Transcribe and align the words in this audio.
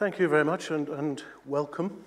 Thank 0.00 0.18
you 0.18 0.28
very 0.28 0.44
much 0.46 0.70
and, 0.70 0.88
and 0.88 1.22
welcome. 1.44 2.02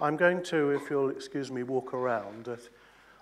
I'm 0.00 0.16
going 0.16 0.44
to, 0.44 0.70
if 0.70 0.88
you'll 0.88 1.08
excuse 1.10 1.50
me, 1.50 1.64
walk 1.64 1.92
around. 1.92 2.48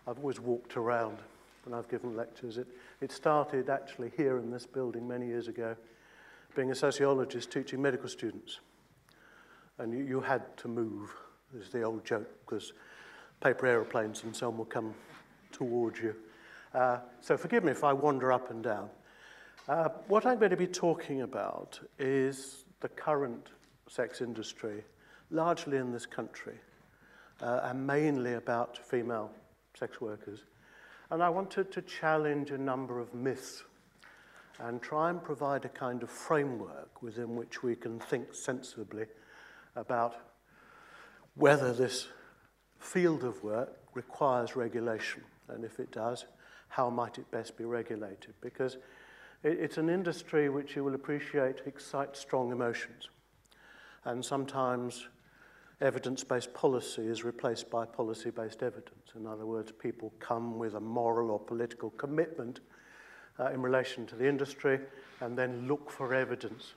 I've 0.07 0.19
always 0.19 0.39
walked 0.39 0.77
around 0.77 1.21
when 1.65 1.73
I've 1.73 1.89
given 1.89 2.15
lectures. 2.15 2.59
It, 2.59 2.67
it 3.01 3.11
started 3.11 3.71
actually 3.71 4.13
here 4.15 4.37
in 4.37 4.51
this 4.51 4.67
building 4.67 5.09
many 5.09 5.27
years 5.27 5.49
ago, 5.49 5.75
being 6.55 6.71
a 6.71 6.75
sociologist 6.75 7.51
teaching 7.51 7.81
medical 7.81 8.11
students. 8.11 8.61
And 9.79 9.95
you, 9.95 10.05
you 10.05 10.21
had 10.21 10.55
to 10.59 10.69
move, 10.69 11.11
is 11.59 11.71
the 11.71 11.81
old 11.83 12.05
joke, 12.05 12.29
because 12.45 12.75
paper 13.41 13.67
aeroplanes 13.67 14.23
and 14.23 14.37
so 14.37 14.49
on 14.49 14.59
will 14.59 14.67
come 14.67 14.93
towards 15.51 15.99
you. 15.99 16.15
Uh, 16.75 16.99
so 17.23 17.39
forgive 17.39 17.65
me 17.65 17.73
if 17.73 17.83
I 17.85 17.95
wander 17.95 18.33
up 18.33 18.51
and 18.51 18.63
down. 18.63 18.91
Uh, 19.67 19.89
what 20.09 20.27
I'm 20.27 20.39
going 20.39 20.51
to 20.51 20.59
be 20.59 20.67
talking 20.67 21.23
about 21.23 21.81
is 21.99 22.67
the 22.81 22.91
current 22.91 23.49
sex 23.89 24.21
industry, 24.21 24.85
largely 25.31 25.77
in 25.77 25.93
this 25.93 26.07
country, 26.07 26.55
uh, 27.41 27.61
and 27.65 27.87
mainly 27.87 28.35
about 28.35 28.77
female 28.79 29.31
sex 29.79 30.01
workers. 30.01 30.45
And 31.11 31.23
I 31.23 31.31
wanted 31.31 31.73
to 31.73 31.83
challenge 31.83 32.51
a 32.51 32.59
number 32.59 33.01
of 33.01 33.15
myths 33.15 33.63
and 34.61 34.83
try 34.83 35.09
and 35.09 35.23
provide 35.23 35.65
a 35.65 35.69
kind 35.69 36.03
of 36.03 36.11
framework 36.11 37.01
within 37.03 37.37
which 37.37 37.63
we 37.63 37.77
can 37.77 37.99
think 38.01 38.35
sensibly 38.35 39.07
about 39.77 40.17
whether 41.37 41.73
this 41.73 42.09
field 42.81 43.23
of 43.25 43.43
work 43.45 43.79
requires 43.95 44.57
regulation, 44.57 45.23
and 45.49 45.65
if 45.65 45.79
it 45.79 45.93
does, 45.93 46.27
how 46.69 46.91
might 46.91 47.19
it 47.19 47.31
best 47.31 47.57
be 47.57 47.65
regulated? 47.65 48.35
Because 48.41 48.77
it's 49.45 49.79
an 49.79 49.89
industry 49.89 50.49
which 50.49 50.75
you 50.75 50.83
will 50.83 50.95
appreciate 50.95 51.61
excites 51.65 52.19
strong 52.19 52.51
emotions. 52.51 53.09
And 54.09 54.25
sometimes 54.25 55.07
evidence-based 55.83 56.55
policy 56.55 57.03
is 57.07 57.25
replaced 57.25 57.71
by 57.71 57.85
policy-based 57.85 58.63
evidence. 58.63 59.11
In 59.15 59.27
other 59.27 59.45
words, 59.45 59.71
people 59.71 60.15
come 60.19 60.57
with 60.59 60.75
a 60.77 60.81
moral 60.81 61.31
or 61.31 61.39
political 61.39 61.91
commitment 61.91 62.61
uh, 63.39 63.51
in 63.51 63.61
relation 63.61 64.07
to 64.07 64.15
the 64.17 64.27
industry 64.27 64.81
and 65.21 65.37
then 65.37 65.69
look 65.69 65.91
for 65.91 66.15
evidence 66.15 66.73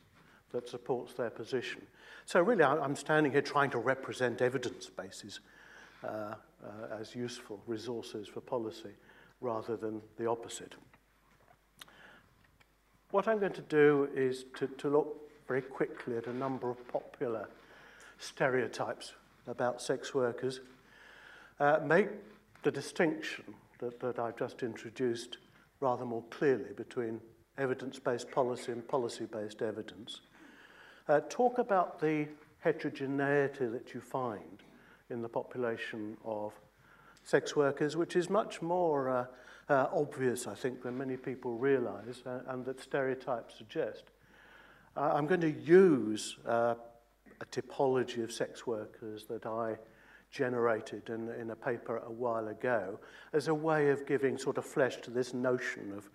that 0.52 0.68
supports 0.68 1.14
their 1.14 1.30
position. 1.30 1.82
So 2.26 2.42
really, 2.42 2.66
I'm 2.66 2.98
standing 2.98 3.32
here 3.32 3.42
trying 3.42 3.70
to 3.72 3.78
represent 3.78 4.42
evidence 4.42 4.90
bases 4.90 5.40
uh, 6.04 6.08
uh, 6.10 6.36
as 7.00 7.16
useful 7.16 7.62
resources 7.66 8.28
for 8.28 8.42
policy 8.42 8.92
rather 9.40 9.78
than 9.78 10.02
the 10.18 10.28
opposite. 10.28 10.76
What 13.12 13.30
I'm 13.30 13.40
going 13.40 13.54
to 13.54 13.62
do 13.62 14.10
is 14.14 14.44
to, 14.56 14.68
to 14.68 14.90
look 14.90 15.31
very 15.52 15.62
quickly 15.64 16.16
at 16.16 16.28
a 16.28 16.34
number 16.34 16.70
of 16.70 16.78
popular 16.88 17.46
stereotypes 18.20 19.12
about 19.48 19.82
sex 19.82 20.14
workers, 20.16 20.62
uh, 21.60 21.78
make 21.86 22.08
the 22.64 22.72
distinction 22.72 23.44
that, 23.80 24.00
that 24.00 24.18
I've 24.18 24.38
just 24.38 24.64
introduced 24.64 25.40
rather 25.82 26.06
more 26.06 26.24
clearly 26.30 26.72
between 26.78 27.20
evidence-based 27.58 28.32
policy 28.32 28.72
and 28.72 28.88
policy-based 28.88 29.62
evidence. 29.62 30.22
Uh, 31.10 31.20
talk 31.28 31.58
about 31.58 32.00
the 32.00 32.30
heterogeneity 32.62 33.66
that 33.66 33.94
you 33.94 34.00
find 34.00 34.64
in 35.10 35.22
the 35.22 35.28
population 35.28 36.16
of 36.24 36.54
sex 37.26 37.58
workers, 37.58 37.98
which 37.98 38.16
is 38.16 38.30
much 38.30 38.62
more 38.62 39.10
uh, 39.10 39.26
uh, 39.68 39.88
obvious, 39.92 40.48
I 40.48 40.56
think, 40.56 40.82
than 40.82 40.98
many 40.98 41.18
people 41.18 41.56
realize 41.58 42.22
uh, 42.26 42.40
and 42.48 42.64
that 42.64 42.80
stereotypes 42.80 43.54
suggest. 43.58 44.06
I'm 44.96 45.26
going 45.28 45.42
to 45.42 45.52
use 45.52 46.38
uh, 46.46 46.76
a 47.40 47.46
typology 47.46 48.24
of 48.24 48.32
sex 48.32 48.68
workers 48.68 49.26
that 49.30 49.46
I 49.46 49.78
generated 50.32 51.10
in, 51.10 51.30
in 51.40 51.52
a 51.52 51.56
paper 51.56 52.02
a 52.06 52.12
while 52.12 52.50
ago 52.50 53.00
as 53.34 53.48
a 53.48 53.54
way 53.54 53.90
of 53.90 54.06
giving 54.06 54.38
sort 54.38 54.58
of 54.58 54.66
flesh 54.66 54.98
to 55.04 55.12
this 55.12 55.34
notion 55.34 55.94
of 55.96 56.10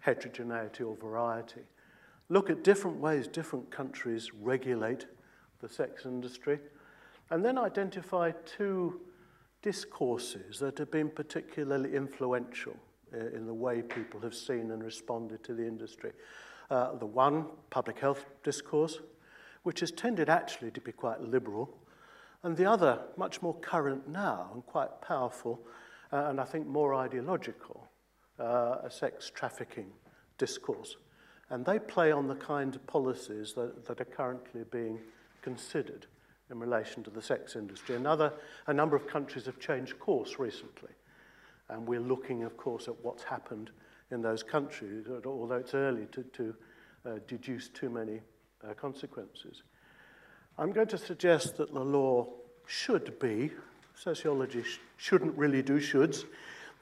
heterogeneity 0.00 0.84
or 0.84 0.96
variety. 0.96 1.62
Look 2.28 2.50
at 2.50 2.62
different 2.62 2.98
ways 2.98 3.26
different 3.26 3.70
countries 3.70 4.30
regulate 4.34 5.06
the 5.60 5.68
sex 5.68 6.04
industry 6.04 6.58
and 7.30 7.44
then 7.44 7.58
identify 7.58 8.32
two 8.44 9.00
discourses 9.62 10.58
that 10.58 10.78
have 10.78 10.90
been 10.90 11.10
particularly 11.10 11.94
influential 11.94 12.76
uh, 13.14 13.18
in 13.36 13.46
the 13.46 13.54
way 13.54 13.82
people 13.82 14.20
have 14.20 14.34
seen 14.34 14.70
and 14.70 14.82
responded 14.82 15.42
to 15.44 15.54
the 15.54 15.66
industry. 15.66 16.12
Uh, 16.70 16.94
the 16.96 17.06
one, 17.06 17.46
public 17.70 17.98
health 17.98 18.24
discourse, 18.44 19.00
which 19.64 19.80
has 19.80 19.90
tended 19.90 20.28
actually 20.30 20.70
to 20.70 20.80
be 20.80 20.92
quite 20.92 21.20
liberal, 21.20 21.76
and 22.44 22.56
the 22.56 22.64
other, 22.64 22.98
much 23.16 23.42
more 23.42 23.54
current 23.56 24.08
now 24.08 24.48
and 24.54 24.64
quite 24.66 25.02
powerful, 25.02 25.60
uh, 26.12 26.26
and 26.28 26.40
I 26.40 26.44
think 26.44 26.66
more 26.68 26.94
ideological, 26.94 27.88
uh, 28.38 28.76
a 28.84 28.90
sex 28.90 29.30
trafficking 29.34 29.90
discourse. 30.38 30.96
And 31.50 31.64
they 31.66 31.80
play 31.80 32.12
on 32.12 32.28
the 32.28 32.36
kind 32.36 32.74
of 32.76 32.86
policies 32.86 33.52
that, 33.54 33.84
that 33.86 34.00
are 34.00 34.04
currently 34.04 34.62
being 34.70 35.00
considered 35.42 36.06
in 36.50 36.60
relation 36.60 37.02
to 37.02 37.10
the 37.10 37.20
sex 37.20 37.56
industry. 37.56 37.96
Another, 37.96 38.32
a 38.68 38.72
number 38.72 38.94
of 38.94 39.08
countries 39.08 39.46
have 39.46 39.58
changed 39.58 39.98
course 39.98 40.38
recently. 40.38 40.90
And 41.68 41.86
we're 41.86 42.00
looking, 42.00 42.44
of 42.44 42.56
course, 42.56 42.86
at 42.88 42.94
what's 43.04 43.24
happened 43.24 43.70
in 44.10 44.22
those 44.22 44.42
countries, 44.42 45.06
although 45.24 45.56
it's 45.56 45.74
early 45.74 46.06
to, 46.12 46.22
to 46.24 46.54
uh, 47.06 47.10
deduce 47.26 47.68
too 47.68 47.88
many 47.88 48.20
uh, 48.68 48.74
consequences. 48.74 49.62
I'm 50.58 50.72
going 50.72 50.88
to 50.88 50.98
suggest 50.98 51.56
that 51.56 51.72
the 51.72 51.80
law 51.82 52.26
should 52.66 53.18
be, 53.18 53.50
sociology 53.94 54.62
sh 54.62 54.78
shouldn't 54.96 55.36
really 55.38 55.62
do 55.62 55.78
shoulds, 55.78 56.24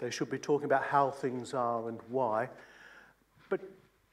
they 0.00 0.11
should 0.11 0.31
be 0.31 0.39
talking 0.39 0.65
about 0.66 0.84
how 0.84 1.11
things 1.11 1.55
are 1.55 1.89
and 1.89 1.99
why, 2.09 2.49
but 3.49 3.60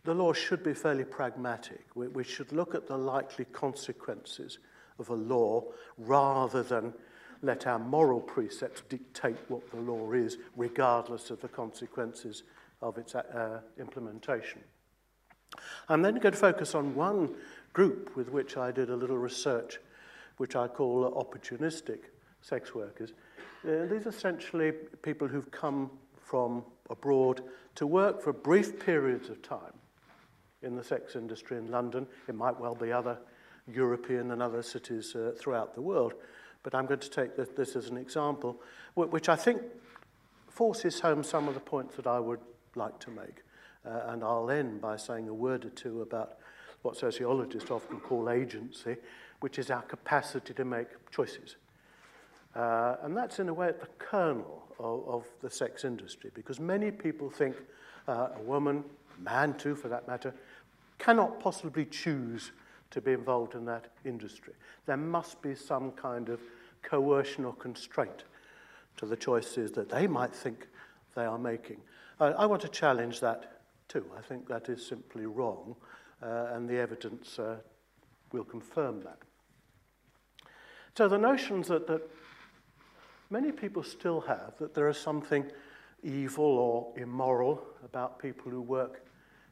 the 0.03 0.13
law 0.13 0.33
should 0.33 0.63
be 0.63 0.73
fairly 0.73 1.03
pragmatic. 1.03 1.83
We, 1.95 2.07
we 2.09 2.23
should 2.23 2.51
look 2.51 2.75
at 2.75 2.87
the 2.87 2.97
likely 2.97 3.45
consequences 3.45 4.59
of 4.99 5.09
a 5.09 5.13
law 5.13 5.63
rather 5.97 6.63
than 6.63 6.93
let 7.41 7.65
our 7.67 7.79
moral 7.79 8.19
precepts 8.19 8.81
dictate 8.89 9.37
what 9.47 9.69
the 9.71 9.79
law 9.79 10.11
is, 10.13 10.37
regardless 10.57 11.29
of 11.29 11.41
the 11.41 11.47
consequences 11.47 12.43
of 12.85 12.99
its 12.99 13.15
uh, 13.15 13.23
uh, 13.35 13.59
implementation. 13.81 14.61
I'm 15.89 16.03
then 16.03 16.15
going 16.15 16.33
to 16.33 16.39
focus 16.39 16.75
on 16.75 16.93
one 16.93 17.33
group 17.73 18.15
with 18.15 18.29
which 18.31 18.57
I 18.57 18.71
did 18.71 18.91
a 18.91 18.95
little 18.95 19.17
research, 19.17 19.79
which 20.37 20.55
I 20.55 20.67
call 20.67 21.11
opportunistic 21.11 21.99
sex 22.41 22.75
workers. 22.75 23.11
Uh, 23.67 23.85
these 23.89 24.05
are 24.05 24.09
essentially 24.09 24.71
people 25.01 25.27
who've 25.27 25.49
come 25.49 25.89
from 26.23 26.63
abroad 26.91 27.41
to 27.75 27.87
work 27.87 28.21
for 28.21 28.31
brief 28.31 28.79
periods 28.85 29.29
of 29.29 29.41
time 29.41 29.73
in 30.61 30.75
the 30.75 30.83
sex 30.83 31.15
industry 31.15 31.57
in 31.57 31.71
London. 31.71 32.05
It 32.27 32.35
might 32.35 32.59
well 32.59 32.75
be 32.75 32.91
other 32.91 33.17
European 33.67 34.29
and 34.29 34.43
other 34.43 34.61
cities 34.61 35.15
uh, 35.15 35.31
throughout 35.35 35.73
the 35.73 35.81
world, 35.81 36.13
but 36.61 36.75
I'm 36.75 36.85
going 36.85 36.99
to 36.99 37.09
take 37.09 37.35
this, 37.35 37.49
this 37.57 37.75
as 37.75 37.89
an 37.89 37.97
example, 37.97 38.61
which 38.93 39.27
I 39.27 39.35
think 39.35 39.61
forces 40.49 40.99
home 40.99 41.23
some 41.23 41.47
of 41.47 41.55
the 41.55 41.59
points 41.59 41.95
that 41.95 42.05
I 42.05 42.19
would 42.19 42.39
like 42.75 42.99
to 42.99 43.11
make. 43.11 43.43
Uh, 43.85 44.01
and 44.07 44.23
I'll 44.23 44.49
end 44.49 44.81
by 44.81 44.97
saying 44.97 45.27
a 45.27 45.33
word 45.33 45.65
or 45.65 45.69
two 45.69 46.01
about 46.01 46.37
what 46.81 46.97
sociologists 46.97 47.71
often 47.71 47.99
call 47.99 48.29
agency, 48.29 48.97
which 49.39 49.59
is 49.59 49.69
our 49.69 49.81
capacity 49.83 50.53
to 50.53 50.65
make 50.65 50.87
choices. 51.11 51.55
Uh, 52.55 52.95
and 53.03 53.15
that's 53.15 53.39
in 53.39 53.49
a 53.49 53.53
way 53.53 53.67
at 53.67 53.79
the 53.81 53.87
kernel 53.99 54.63
of, 54.79 55.07
of 55.07 55.23
the 55.41 55.49
sex 55.49 55.83
industry, 55.83 56.31
because 56.33 56.59
many 56.59 56.89
people 56.89 57.29
think 57.29 57.55
uh, 58.07 58.29
a 58.37 58.41
woman, 58.41 58.83
man 59.19 59.53
too 59.55 59.75
for 59.75 59.87
that 59.87 60.07
matter, 60.07 60.33
cannot 60.97 61.39
possibly 61.39 61.85
choose 61.85 62.51
to 62.91 63.01
be 63.01 63.11
involved 63.11 63.55
in 63.55 63.65
that 63.65 63.91
industry. 64.05 64.53
There 64.85 64.95
must 64.97 65.41
be 65.41 65.53
some 65.53 65.91
kind 65.91 66.29
of 66.29 66.39
coercion 66.81 67.43
or 67.45 67.53
constraint 67.53 68.23
to 68.97 69.05
the 69.05 69.15
choices 69.17 69.71
that 69.71 69.89
they 69.89 70.07
might 70.07 70.33
think 70.33 70.67
they 71.15 71.25
are 71.25 71.37
making. 71.39 71.77
I, 72.19 72.27
I 72.27 72.45
want 72.45 72.61
to 72.63 72.67
challenge 72.69 73.19
that 73.19 73.51
too. 73.87 74.05
I 74.17 74.21
think 74.21 74.47
that 74.47 74.69
is 74.69 74.85
simply 74.85 75.25
wrong, 75.25 75.75
uh, 76.21 76.47
and 76.53 76.67
the 76.67 76.77
evidence 76.77 77.37
uh, 77.39 77.57
will 78.31 78.43
confirm 78.45 79.01
that. 79.01 79.17
So 80.97 81.07
the 81.09 81.17
notions 81.17 81.67
that, 81.67 81.87
that 81.87 82.01
many 83.29 83.51
people 83.51 83.83
still 83.83 84.21
have, 84.21 84.53
that 84.59 84.73
there 84.73 84.87
is 84.87 84.97
something 84.97 85.45
evil 86.03 86.45
or 86.45 86.93
immoral 86.95 87.61
about 87.83 88.17
people 88.19 88.49
who 88.49 88.61
work 88.61 89.05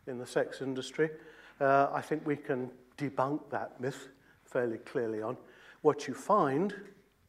in 0.08 0.18
the 0.18 0.26
sex 0.26 0.62
industry, 0.62 1.10
uh, 1.60 1.88
I 1.94 2.00
think 2.02 2.26
we 2.26 2.36
can 2.38 2.70
debunk 2.98 3.50
that 3.50 3.80
myth 3.82 4.08
fairly 4.46 4.78
clearly 4.78 5.22
on. 5.22 5.36
What 5.82 6.08
you 6.08 6.14
find 6.14 6.74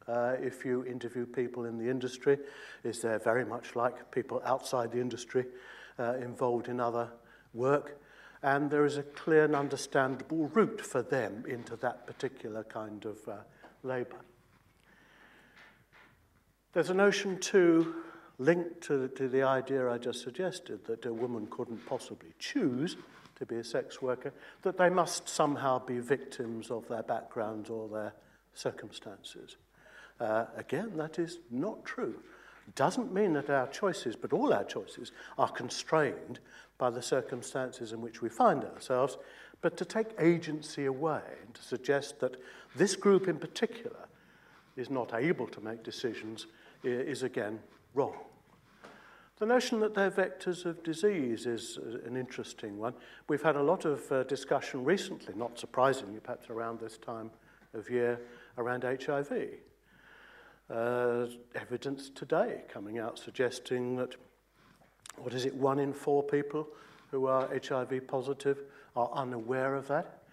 Uh, 0.07 0.35
if 0.39 0.63
you 0.63 0.85
interview 0.85 1.25
people 1.25 1.65
in 1.65 1.79
the 1.79 1.89
industry, 1.89 2.37
is 2.83 3.01
they're 3.01 3.17
very 3.17 3.43
much 3.43 3.75
like 3.75 4.11
people 4.11 4.39
outside 4.45 4.91
the 4.91 5.01
industry 5.01 5.45
uh, 5.99 6.13
involved 6.21 6.67
in 6.67 6.79
other 6.79 7.09
work. 7.55 7.99
And 8.43 8.69
there 8.69 8.85
is 8.85 8.97
a 8.97 9.03
clear 9.03 9.45
and 9.45 9.55
understandable 9.55 10.47
route 10.53 10.79
for 10.79 11.01
them 11.01 11.43
into 11.47 11.75
that 11.77 12.05
particular 12.05 12.63
kind 12.63 13.03
of 13.05 13.17
uh, 13.27 13.31
labor. 13.81 14.17
There's 16.73 16.91
a 16.91 16.95
notion 16.95 17.39
too 17.39 17.95
linked 18.37 18.81
to 18.81 19.07
to 19.07 19.29
the 19.29 19.41
idea 19.41 19.89
I 19.89 19.97
just 19.97 20.21
suggested 20.21 20.85
that 20.85 21.05
a 21.05 21.13
woman 21.13 21.47
couldn't 21.49 21.83
possibly 21.87 22.33
choose 22.37 22.97
to 23.37 23.45
be 23.45 23.55
a 23.55 23.63
sex 23.63 24.01
worker, 24.01 24.31
that 24.61 24.77
they 24.77 24.89
must 24.89 25.27
somehow 25.27 25.79
be 25.83 25.99
victims 25.99 26.69
of 26.69 26.87
their 26.89 27.03
backgrounds 27.03 27.69
or 27.69 27.89
their 27.89 28.13
circumstances. 28.53 29.57
Uh, 30.19 30.45
again, 30.55 30.95
that 30.95 31.19
is 31.19 31.39
not 31.51 31.83
true. 31.85 32.15
Doesn't 32.75 33.13
mean 33.13 33.33
that 33.33 33.49
our 33.49 33.67
choices, 33.67 34.15
but 34.15 34.33
all 34.33 34.53
our 34.53 34.63
choices, 34.63 35.11
are 35.37 35.49
constrained 35.49 36.39
by 36.77 36.89
the 36.89 37.01
circumstances 37.01 37.91
in 37.91 38.01
which 38.01 38.21
we 38.21 38.29
find 38.29 38.63
ourselves, 38.63 39.17
but 39.61 39.77
to 39.77 39.85
take 39.85 40.07
agency 40.19 40.85
away 40.85 41.21
and 41.45 41.53
to 41.53 41.61
suggest 41.61 42.19
that 42.19 42.35
this 42.75 42.95
group 42.95 43.27
in 43.27 43.37
particular 43.37 44.07
is 44.77 44.89
not 44.89 45.13
able 45.13 45.47
to 45.47 45.61
make 45.61 45.83
decisions 45.83 46.47
is 46.83 47.23
again 47.23 47.59
wrong. 47.93 48.15
The 49.37 49.45
notion 49.45 49.79
that 49.81 49.93
they're 49.95 50.11
vectors 50.11 50.65
of 50.65 50.81
disease 50.83 51.45
is 51.45 51.77
uh, 51.77 51.99
an 52.07 52.15
interesting 52.15 52.77
one. 52.77 52.93
We've 53.27 53.41
had 53.41 53.55
a 53.57 53.61
lot 53.61 53.83
of 53.83 54.09
uh, 54.09 54.23
discussion 54.23 54.85
recently, 54.85 55.33
not 55.35 55.59
surprisingly, 55.59 56.19
perhaps 56.21 56.49
around 56.49 56.79
this 56.79 56.97
time 56.97 57.31
of 57.73 57.89
year, 57.89 58.21
around 58.57 58.83
HIV 58.85 59.33
uh, 60.69 61.25
evidence 61.53 62.09
today 62.09 62.61
coming 62.71 62.97
out 62.99 63.19
suggesting 63.19 63.95
that, 63.97 64.15
what 65.17 65.33
is 65.33 65.45
it, 65.45 65.53
one 65.55 65.79
in 65.79 65.93
four 65.93 66.23
people 66.23 66.67
who 67.11 67.25
are 67.27 67.49
HIV 67.51 68.07
positive 68.07 68.63
are 68.95 69.09
unaware 69.13 69.75
of 69.75 69.87
that. 69.87 70.23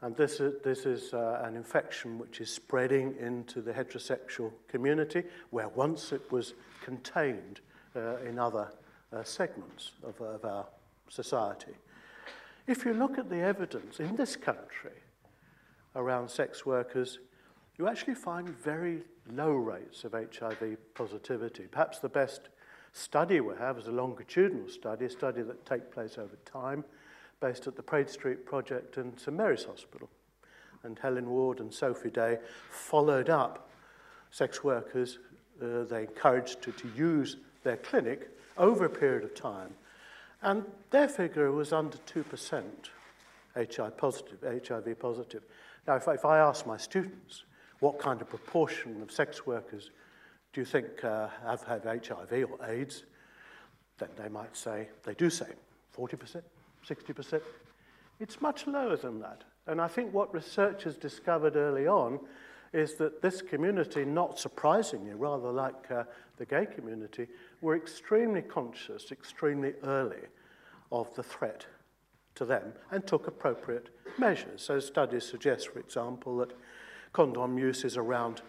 And 0.00 0.16
this 0.16 0.40
is, 0.40 0.60
this 0.64 0.84
is 0.84 1.14
uh, 1.14 1.42
an 1.44 1.54
infection 1.54 2.18
which 2.18 2.40
is 2.40 2.50
spreading 2.52 3.14
into 3.20 3.60
the 3.60 3.72
heterosexual 3.72 4.50
community, 4.66 5.22
where 5.50 5.68
once 5.68 6.10
it 6.12 6.30
was 6.32 6.54
contained 6.82 7.60
uh, 7.94 8.16
in 8.20 8.36
other 8.38 8.72
uh, 9.12 9.22
segments 9.22 9.92
of, 10.02 10.20
of 10.20 10.44
our 10.44 10.66
society. 11.08 11.72
If 12.66 12.84
you 12.84 12.94
look 12.94 13.18
at 13.18 13.28
the 13.30 13.38
evidence 13.40 14.00
in 14.00 14.16
this 14.16 14.34
country 14.34 14.90
around 15.94 16.28
sex 16.30 16.66
workers, 16.66 17.20
you 17.78 17.86
actually 17.86 18.14
find 18.14 18.48
very 18.48 19.02
low 19.30 19.52
rates 19.52 20.04
of 20.04 20.12
HIV 20.12 20.76
positivity. 20.94 21.66
Perhaps 21.70 22.00
the 22.00 22.08
best 22.08 22.48
study 22.92 23.40
we 23.40 23.54
have 23.58 23.78
is 23.78 23.86
a 23.86 23.92
longitudinal 23.92 24.68
study, 24.68 25.06
a 25.06 25.10
study 25.10 25.42
that 25.42 25.64
takes 25.64 25.84
place 25.92 26.18
over 26.18 26.36
time, 26.44 26.84
based 27.40 27.66
at 27.66 27.76
the 27.76 27.82
Praed 27.82 28.08
Street 28.10 28.44
Project 28.44 28.96
and 28.96 29.18
St 29.18 29.36
Mary's 29.36 29.64
Hospital. 29.64 30.08
And 30.84 30.98
Helen 30.98 31.30
Ward 31.30 31.60
and 31.60 31.72
Sophie 31.72 32.10
Day 32.10 32.38
followed 32.70 33.30
up 33.30 33.68
sex 34.30 34.64
workers 34.64 35.18
uh, 35.62 35.84
they 35.84 36.02
encouraged 36.02 36.60
to, 36.62 36.72
to 36.72 36.88
use 36.96 37.36
their 37.62 37.76
clinic 37.76 38.30
over 38.58 38.86
a 38.86 38.90
period 38.90 39.22
of 39.22 39.32
time. 39.32 39.72
And 40.40 40.64
their 40.90 41.06
figure 41.06 41.52
was 41.52 41.72
under 41.72 41.98
2% 41.98 42.64
HIV 43.54 43.96
positive, 43.96 44.38
HIV 44.42 44.98
positive. 44.98 45.42
Now, 45.86 45.94
if, 45.96 46.08
if 46.08 46.24
I 46.24 46.38
ask 46.38 46.66
my 46.66 46.76
students, 46.78 47.44
what 47.82 47.98
kind 47.98 48.20
of 48.22 48.30
proportion 48.30 49.02
of 49.02 49.10
sex 49.10 49.44
workers 49.44 49.90
do 50.52 50.60
you 50.60 50.64
think 50.64 50.86
uh, 51.02 51.26
have 51.44 51.64
had 51.64 51.82
HIV 51.84 52.30
or 52.48 52.64
AIDS, 52.68 53.02
then 53.98 54.08
they 54.16 54.28
might 54.28 54.56
say, 54.56 54.88
they 55.02 55.14
do 55.14 55.28
say, 55.28 55.46
40%, 55.98 56.42
60%. 56.88 57.40
It's 58.20 58.40
much 58.40 58.68
lower 58.68 58.96
than 58.96 59.18
that. 59.20 59.42
And 59.66 59.80
I 59.80 59.88
think 59.88 60.14
what 60.14 60.32
researchers 60.32 60.94
discovered 60.96 61.56
early 61.56 61.88
on 61.88 62.20
is 62.72 62.94
that 62.94 63.20
this 63.20 63.42
community, 63.42 64.04
not 64.04 64.38
surprisingly, 64.38 65.14
rather 65.14 65.50
like 65.50 65.90
uh, 65.90 66.04
the 66.36 66.46
gay 66.46 66.66
community, 66.66 67.26
were 67.62 67.74
extremely 67.74 68.42
conscious, 68.42 69.10
extremely 69.10 69.72
early 69.82 70.22
of 70.92 71.12
the 71.16 71.22
threat 71.24 71.66
to 72.36 72.44
them 72.44 72.74
and 72.92 73.04
took 73.08 73.26
appropriate 73.26 73.88
measures. 74.18 74.62
So 74.62 74.78
studies 74.78 75.24
suggest, 75.28 75.70
for 75.70 75.80
example, 75.80 76.36
that 76.36 76.52
condom 77.12 77.58
use 77.58 77.84
is 77.84 77.96
around 77.96 78.42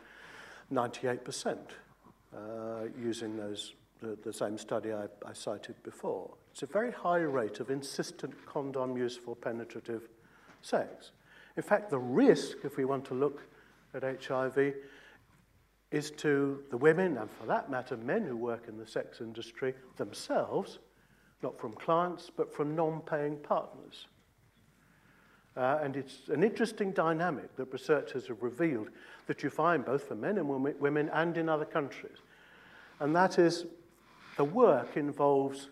98% 0.72 1.58
uh, 2.36 2.38
using 3.00 3.38
those, 3.38 3.74
the, 4.02 4.18
the, 4.24 4.34
same 4.34 4.58
study 4.58 4.92
I, 4.94 5.06
I 5.26 5.34
cited 5.34 5.76
before. 5.84 6.34
It's 6.52 6.64
a 6.64 6.68
very 6.68 6.92
high 6.92 7.18
rate 7.20 7.60
of 7.60 7.70
insistent 7.70 8.34
condom 8.46 8.98
use 8.98 9.18
for 9.18 9.36
penetrative 9.36 10.08
sex. 10.62 11.12
In 11.58 11.64
fact, 11.64 11.90
the 11.90 12.00
risk, 12.00 12.58
if 12.64 12.78
we 12.78 12.86
want 12.86 13.06
to 13.06 13.14
look 13.14 13.44
at 13.94 14.04
HIV, 14.04 14.74
is 15.92 16.10
to 16.10 16.64
the 16.72 16.78
women, 16.78 17.18
and 17.18 17.30
for 17.30 17.46
that 17.46 17.70
matter, 17.70 17.96
men 17.98 18.26
who 18.26 18.36
work 18.36 18.66
in 18.68 18.78
the 18.78 18.88
sex 18.88 19.22
industry 19.22 19.76
themselves, 19.98 20.80
not 21.44 21.60
from 21.60 21.74
clients, 21.74 22.32
but 22.36 22.52
from 22.56 22.76
non 22.76 23.02
paying 23.02 23.36
partners. 23.38 24.08
Uh, 25.56 25.80
and 25.84 25.96
it's 25.96 26.28
an 26.30 26.44
interesting 26.44 26.92
dynamic 26.92 27.56
that 27.58 27.72
researchers 27.72 28.28
have 28.28 28.42
revealed 28.42 28.90
that 29.28 29.44
you 29.44 29.50
find 29.50 29.86
both 29.86 30.04
for 30.08 30.16
men 30.16 30.38
and 30.38 30.50
women 30.50 31.10
and 31.14 31.38
in 31.38 31.48
other 31.48 31.66
countries. 31.66 32.18
And 33.00 33.16
that 33.16 33.38
is 33.38 33.66
the 34.36 34.44
work 34.44 34.98
involves 34.98 35.70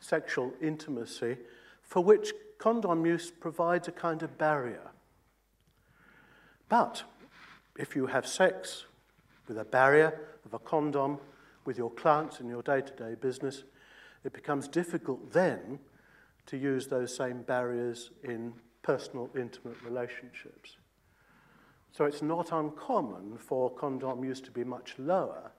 sexual 0.00 0.52
intimacy 0.62 1.36
for 1.82 2.02
which 2.02 2.32
condom 2.58 3.04
use 3.04 3.30
provides 3.30 3.88
a 3.88 3.92
kind 3.92 4.22
of 4.22 4.38
barrier. 4.38 4.90
But 6.68 7.02
if 7.78 7.96
you 7.96 8.06
have 8.06 8.26
sex 8.26 8.86
with 9.48 9.58
a 9.58 9.64
barrier 9.64 10.18
of 10.46 10.54
a 10.54 10.58
condom 10.58 11.18
with 11.64 11.76
your 11.76 11.90
clients 11.90 12.40
in 12.40 12.48
your 12.48 12.62
day 12.62 12.80
to 12.80 12.92
day 12.94 13.16
business, 13.20 13.64
it 14.24 14.32
becomes 14.32 14.68
difficult 14.68 15.32
then 15.32 15.80
to 16.46 16.56
use 16.56 16.86
those 16.86 17.14
same 17.14 17.42
barriers 17.42 18.10
in 18.22 18.54
personal, 18.84 19.28
intimate 19.34 19.80
relationships. 19.82 20.76
So 21.90 22.04
it's 22.04 22.22
not 22.22 22.52
uncommon 22.52 23.38
for 23.38 23.70
condom 23.70 24.22
use 24.24 24.40
to 24.42 24.50
be 24.52 24.62
much 24.62 24.94
lower 24.98 25.50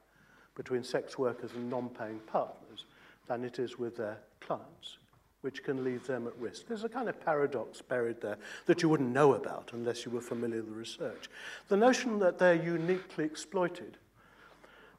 between 0.56 0.83
sex 0.83 1.18
workers 1.18 1.51
and 1.56 1.69
non-paying 1.69 2.19
partners 2.27 2.86
than 3.27 3.44
it 3.44 3.60
is 3.60 3.77
with 3.80 3.98
their 3.98 4.18
clients, 4.42 4.98
which 5.42 5.63
can 5.63 5.83
leave 5.83 6.06
them 6.06 6.27
at 6.27 6.36
risk. 6.38 6.68
There's 6.68 6.83
a 6.83 6.89
kind 6.89 7.10
of 7.10 7.19
paradox 7.25 7.81
buried 7.81 8.22
there 8.22 8.38
that 8.68 8.81
you 8.83 8.89
wouldn't 8.89 9.10
know 9.12 9.33
about 9.33 9.71
unless 9.74 10.06
you 10.06 10.12
were 10.12 10.21
familiar 10.21 10.57
with 10.62 10.68
the 10.69 10.75
research. 10.75 11.30
The 11.68 11.78
notion 11.78 12.19
that 12.19 12.38
they're 12.38 12.61
uniquely 12.64 13.26
exploited, 13.26 13.97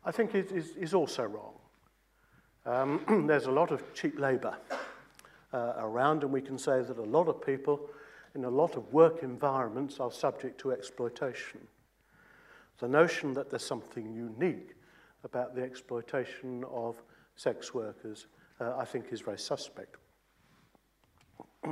I 0.05 0.11
think 0.11 0.35
it 0.35 0.51
is, 0.53 0.71
is 0.71 0.95
also 0.95 1.23
wrong. 1.25 1.51
Um, 2.67 3.25
there's 3.29 3.47
a 3.47 3.53
lot 3.53 3.71
of 3.71 3.95
cheap 3.95 4.19
labour 4.19 4.57
uh, 5.53 5.75
around, 5.79 6.23
and 6.25 6.33
we 6.33 6.43
can 6.43 6.59
say 6.59 6.83
that 6.83 6.99
a 6.99 7.03
lot 7.03 7.29
of 7.29 7.45
people 7.45 7.81
in 8.37 8.45
a 8.45 8.51
lot 8.51 8.77
of 8.77 8.93
work 8.93 9.23
environments 9.23 9.99
are 9.99 10.13
subject 10.13 10.61
to 10.61 10.71
exploitation. 10.71 11.59
The 12.79 12.87
notion 12.87 13.33
that 13.33 13.49
there's 13.49 13.65
something 13.65 14.13
unique 14.13 14.75
about 15.25 15.55
the 15.55 15.63
exploitation 15.63 16.63
of 16.71 17.03
sex 17.37 17.73
workers, 17.73 18.27
uh, 18.61 18.77
I 18.77 18.85
think, 18.85 19.07
is 19.11 19.23
very 19.23 19.39
suspect. 19.39 19.97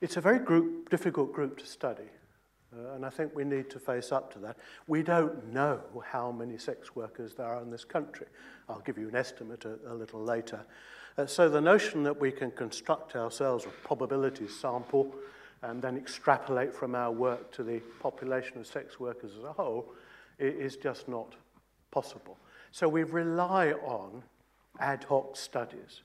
it's 0.00 0.16
a 0.16 0.20
very 0.20 0.38
group, 0.38 0.88
difficult 0.88 1.32
group 1.32 1.58
to 1.58 1.66
study, 1.66 2.08
uh, 2.72 2.92
and 2.94 3.04
I 3.04 3.10
think 3.10 3.34
we 3.34 3.44
need 3.44 3.68
to 3.70 3.80
face 3.80 4.12
up 4.12 4.32
to 4.34 4.38
that. 4.40 4.56
We 4.86 5.02
don't 5.02 5.52
know 5.52 5.80
how 6.06 6.30
many 6.30 6.58
sex 6.58 6.94
workers 6.94 7.34
there 7.34 7.46
are 7.46 7.60
in 7.60 7.70
this 7.70 7.84
country. 7.84 8.26
I'll 8.68 8.80
give 8.80 8.98
you 8.98 9.08
an 9.08 9.16
estimate 9.16 9.64
a, 9.64 9.78
a 9.88 9.94
little 9.94 10.22
later. 10.22 10.60
Uh, 11.18 11.26
so 11.26 11.48
the 11.48 11.60
notion 11.60 12.02
that 12.04 12.18
we 12.18 12.30
can 12.32 12.50
construct 12.50 13.14
ourselves 13.16 13.66
a 13.66 13.68
probability 13.86 14.48
sample 14.48 15.14
and 15.62 15.80
then 15.80 15.96
extrapolate 15.96 16.72
from 16.74 16.94
our 16.94 17.12
work 17.12 17.52
to 17.52 17.62
the 17.62 17.80
population 18.00 18.58
of 18.58 18.66
sex 18.66 18.98
workers 18.98 19.32
as 19.38 19.44
a 19.44 19.52
whole 19.52 19.92
is 20.38 20.76
just 20.76 21.08
not 21.08 21.34
possible. 21.90 22.36
So 22.72 22.88
we 22.88 23.04
rely 23.04 23.72
on 23.72 24.22
ad 24.80 25.04
hoc 25.04 25.36
studies, 25.36 26.02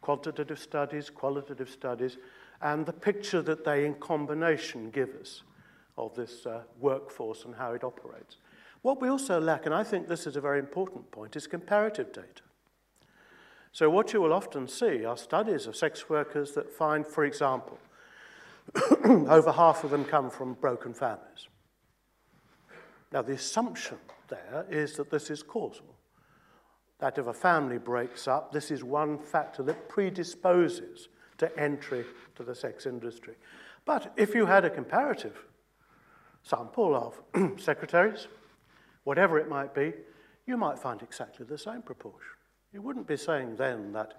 quantitative 0.00 0.58
studies, 0.58 1.10
qualitative 1.10 1.68
studies, 1.68 2.16
and 2.60 2.86
the 2.86 2.92
picture 2.92 3.42
that 3.42 3.64
they 3.64 3.84
in 3.84 3.94
combination 3.96 4.90
give 4.90 5.14
us 5.20 5.42
of 5.96 6.14
this 6.16 6.44
uh, 6.46 6.62
workforce 6.80 7.44
and 7.44 7.54
how 7.54 7.72
it 7.72 7.84
operates. 7.84 8.38
What 8.82 9.00
we 9.00 9.08
also 9.08 9.40
lack, 9.40 9.66
and 9.66 9.74
I 9.74 9.84
think 9.84 10.08
this 10.08 10.26
is 10.26 10.34
a 10.36 10.40
very 10.40 10.58
important 10.58 11.10
point, 11.12 11.36
is 11.36 11.46
comparative 11.46 12.12
data. 12.12 12.42
So, 13.72 13.90
what 13.90 14.12
you 14.12 14.20
will 14.20 14.32
often 14.32 14.66
see 14.66 15.04
are 15.04 15.16
studies 15.16 15.66
of 15.66 15.76
sex 15.76 16.08
workers 16.08 16.52
that 16.52 16.72
find, 16.72 17.06
for 17.06 17.24
example, 17.24 17.78
over 19.04 19.52
half 19.52 19.84
of 19.84 19.90
them 19.90 20.04
come 20.04 20.30
from 20.30 20.54
broken 20.54 20.94
families. 20.94 21.48
Now, 23.12 23.22
the 23.22 23.34
assumption 23.34 23.98
there 24.28 24.66
is 24.70 24.96
that 24.96 25.10
this 25.10 25.30
is 25.30 25.42
causal, 25.42 25.94
that 26.98 27.18
if 27.18 27.26
a 27.26 27.32
family 27.32 27.78
breaks 27.78 28.26
up, 28.26 28.52
this 28.52 28.70
is 28.70 28.82
one 28.84 29.18
factor 29.18 29.62
that 29.64 29.88
predisposes 29.88 31.08
to 31.38 31.58
entry 31.58 32.04
to 32.36 32.42
the 32.42 32.54
sex 32.54 32.84
industry. 32.86 33.34
But 33.84 34.12
if 34.16 34.34
you 34.34 34.46
had 34.46 34.64
a 34.64 34.70
comparative 34.70 35.36
sample 36.42 36.94
of 36.94 37.60
secretaries, 37.60 38.28
whatever 39.04 39.38
it 39.38 39.48
might 39.48 39.74
be, 39.74 39.92
you 40.46 40.56
might 40.56 40.78
find 40.78 41.02
exactly 41.02 41.46
the 41.46 41.58
same 41.58 41.82
proportion. 41.82 42.30
You 42.72 42.82
wouldn't 42.82 43.06
be 43.06 43.16
saying 43.16 43.56
then 43.56 43.92
that 43.92 44.14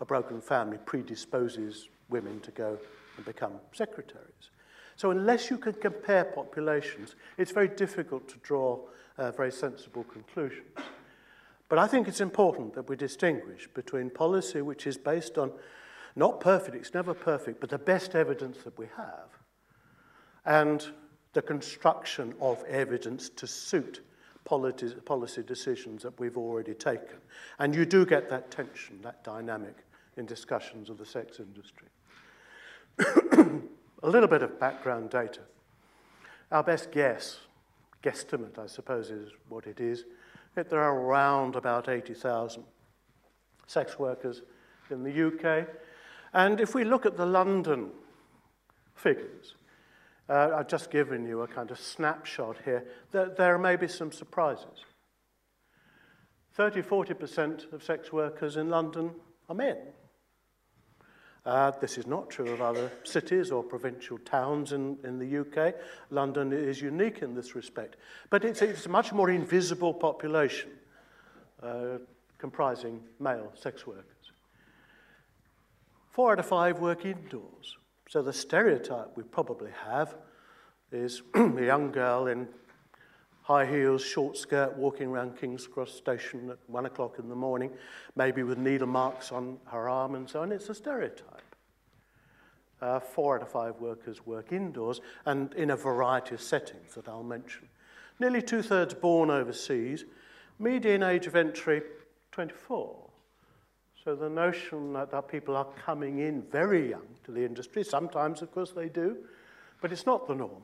a 0.00 0.04
broken 0.04 0.40
family 0.40 0.78
predisposes 0.84 1.88
women 2.10 2.40
to 2.40 2.50
go 2.50 2.78
and 3.16 3.24
become 3.24 3.54
secretaries. 3.72 4.50
So 4.96 5.10
unless 5.10 5.48
you 5.50 5.56
can 5.58 5.72
compare 5.72 6.24
populations, 6.24 7.14
it's 7.38 7.50
very 7.50 7.68
difficult 7.68 8.28
to 8.28 8.36
draw 8.38 8.78
uh, 9.16 9.30
very 9.32 9.50
sensible 9.50 10.04
conclusions. 10.04 10.68
But 11.68 11.78
I 11.78 11.86
think 11.86 12.06
it's 12.06 12.20
important 12.20 12.74
that 12.74 12.88
we 12.88 12.96
distinguish 12.96 13.68
between 13.72 14.10
policy 14.10 14.60
which 14.60 14.86
is 14.86 14.96
based 14.98 15.38
on 15.38 15.50
not 16.14 16.40
perfect, 16.40 16.76
it's 16.76 16.94
never 16.94 17.14
perfect, 17.14 17.58
but 17.60 17.70
the 17.70 17.78
best 17.78 18.14
evidence 18.14 18.58
that 18.64 18.76
we 18.78 18.86
have, 18.96 19.30
and 20.44 20.86
the 21.32 21.42
construction 21.42 22.34
of 22.40 22.62
evidence 22.64 23.28
to 23.30 23.46
suit 23.46 24.02
policy, 24.44 24.94
policy 25.04 25.42
decisions 25.42 26.02
that 26.02 26.18
we've 26.20 26.36
already 26.36 26.74
taken. 26.74 27.16
And 27.58 27.74
you 27.74 27.84
do 27.84 28.06
get 28.06 28.28
that 28.30 28.50
tension, 28.50 29.00
that 29.02 29.24
dynamic 29.24 29.74
in 30.16 30.26
discussions 30.26 30.90
of 30.90 30.98
the 30.98 31.06
sex 31.06 31.40
industry. 31.40 31.88
a 34.02 34.08
little 34.08 34.28
bit 34.28 34.42
of 34.42 34.58
background 34.60 35.10
data. 35.10 35.40
Our 36.52 36.62
best 36.62 36.92
guess, 36.92 37.38
guesstimate, 38.02 38.58
I 38.58 38.66
suppose, 38.66 39.10
is 39.10 39.32
what 39.48 39.66
it 39.66 39.80
is, 39.80 40.04
that 40.54 40.70
there 40.70 40.80
are 40.80 40.96
around 40.96 41.56
about 41.56 41.88
80,000 41.88 42.62
sex 43.66 43.98
workers 43.98 44.42
in 44.90 45.02
the 45.02 45.26
UK. 45.28 45.66
And 46.32 46.60
if 46.60 46.74
we 46.74 46.84
look 46.84 47.06
at 47.06 47.16
the 47.16 47.26
London 47.26 47.90
figures, 48.94 49.56
Uh, 50.28 50.50
I've 50.56 50.68
just 50.68 50.90
given 50.90 51.26
you 51.26 51.42
a 51.42 51.46
kind 51.48 51.70
of 51.70 51.78
snapshot 51.78 52.56
here. 52.64 52.86
There, 53.12 53.26
there 53.26 53.58
may 53.58 53.76
be 53.76 53.88
some 53.88 54.10
surprises. 54.10 54.84
30 56.54 56.82
40% 56.82 57.72
of 57.72 57.82
sex 57.82 58.12
workers 58.12 58.56
in 58.56 58.70
London 58.70 59.10
are 59.48 59.54
men. 59.54 59.76
Uh, 61.44 61.70
this 61.72 61.98
is 61.98 62.06
not 62.06 62.30
true 62.30 62.48
of 62.50 62.62
other 62.62 62.90
cities 63.02 63.50
or 63.50 63.62
provincial 63.62 64.16
towns 64.18 64.72
in, 64.72 64.96
in 65.04 65.18
the 65.18 65.40
UK. 65.40 65.74
London 66.10 66.54
is 66.54 66.80
unique 66.80 67.18
in 67.20 67.34
this 67.34 67.54
respect. 67.54 67.96
But 68.30 68.46
it's, 68.46 68.62
it's 68.62 68.86
a 68.86 68.88
much 68.88 69.12
more 69.12 69.28
invisible 69.28 69.92
population 69.92 70.70
uh, 71.62 71.98
comprising 72.38 73.02
male 73.20 73.52
sex 73.56 73.86
workers. 73.86 74.04
Four 76.08 76.32
out 76.32 76.38
of 76.38 76.46
five 76.46 76.78
work 76.78 77.04
indoors. 77.04 77.76
So 78.08 78.22
the 78.22 78.32
stereotype 78.32 79.16
we 79.16 79.22
probably 79.24 79.70
have 79.86 80.14
is 80.92 81.22
a 81.34 81.64
young 81.64 81.90
girl 81.90 82.26
in 82.26 82.48
high 83.42 83.66
heels, 83.66 84.02
short 84.04 84.36
skirt, 84.36 84.76
walking 84.76 85.08
around 85.08 85.36
King's 85.38 85.66
Cross 85.66 85.92
Station 85.92 86.50
at 86.50 86.58
one 86.66 86.86
o'clock 86.86 87.18
in 87.18 87.28
the 87.28 87.34
morning, 87.34 87.70
maybe 88.16 88.42
with 88.42 88.58
needle 88.58 88.86
marks 88.86 89.32
on 89.32 89.58
her 89.66 89.88
arm 89.88 90.14
and 90.14 90.28
so 90.28 90.42
on. 90.42 90.52
It's 90.52 90.68
a 90.68 90.74
stereotype. 90.74 91.40
Uh, 92.80 93.00
four 93.00 93.36
out 93.36 93.42
of 93.42 93.48
five 93.50 93.76
workers 93.80 94.26
work 94.26 94.52
indoors 94.52 95.00
and 95.24 95.54
in 95.54 95.70
a 95.70 95.76
variety 95.76 96.34
of 96.34 96.40
settings 96.40 96.94
that 96.94 97.08
I'll 97.08 97.22
mention. 97.22 97.68
Nearly 98.20 98.42
two 98.42 98.62
thirds 98.62 98.94
born 98.94 99.30
overseas, 99.30 100.04
median 100.58 101.02
age 101.02 101.26
of 101.26 101.34
entry 101.36 101.82
24. 102.32 103.10
So 104.04 104.14
the 104.14 104.28
notion 104.28 104.92
that, 104.92 105.14
our 105.14 105.22
people 105.22 105.56
are 105.56 105.64
coming 105.84 106.18
in 106.18 106.42
very 106.52 106.90
young 106.90 107.06
to 107.24 107.32
the 107.32 107.42
industry, 107.42 107.82
sometimes, 107.82 108.42
of 108.42 108.52
course, 108.52 108.70
they 108.72 108.90
do, 108.90 109.16
but 109.80 109.92
it's 109.92 110.04
not 110.04 110.26
the 110.26 110.34
norm. 110.34 110.62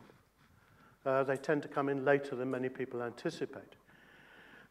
Uh, 1.06 1.24
they 1.24 1.38
tend 1.38 1.62
to 1.62 1.68
come 1.68 1.88
in 1.88 2.04
later 2.04 2.36
than 2.36 2.50
many 2.50 2.68
people 2.68 3.02
anticipate. 3.02 3.76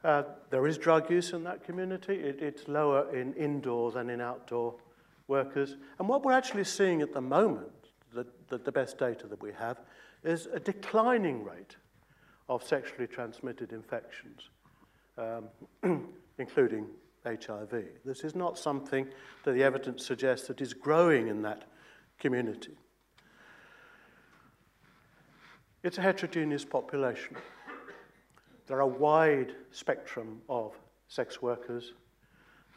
Uh, 0.04 0.22
there 0.52 0.68
is 0.68 0.78
drug 0.78 1.10
use 1.10 1.32
in 1.34 1.44
that 1.46 1.64
community. 1.64 2.14
It, 2.16 2.42
it's 2.44 2.68
lower 2.68 3.14
in 3.14 3.34
indoor 3.34 3.92
than 3.92 4.12
in 4.12 4.22
outdoor 4.22 4.76
workers. 5.28 5.76
And 5.98 6.08
what 6.08 6.24
we're 6.24 6.32
actually 6.34 6.64
seeing 6.64 7.02
at 7.02 7.12
the 7.12 7.22
moment, 7.22 7.72
the, 8.14 8.28
the, 8.50 8.60
the 8.60 8.72
best 8.72 9.00
data 9.00 9.26
that 9.26 9.42
we 9.42 9.52
have, 9.54 9.78
is 10.24 10.48
a 10.54 10.60
declining 10.60 11.44
rate 11.44 11.76
of 12.48 12.64
sexually 12.64 13.08
transmitted 13.08 13.72
infections, 13.74 14.50
um, 15.18 16.06
including 16.38 16.86
HIV. 17.26 17.74
This 18.06 18.24
is 18.24 18.36
not 18.36 18.58
something 18.58 19.08
that 19.44 19.52
the 19.52 19.64
evidence 19.64 20.06
suggests 20.06 20.48
that 20.48 20.62
is 20.62 20.74
growing 20.74 21.28
in 21.28 21.42
that 21.44 21.64
community. 22.20 22.78
It's 25.84 25.98
a 25.98 26.02
heterogeneous 26.02 26.66
population. 26.66 27.36
There 28.68 28.78
are 28.78 28.82
a 28.82 28.88
wide 28.88 29.56
spectrum 29.72 30.42
of 30.50 30.74
sex 31.08 31.42
workers. 31.42 31.94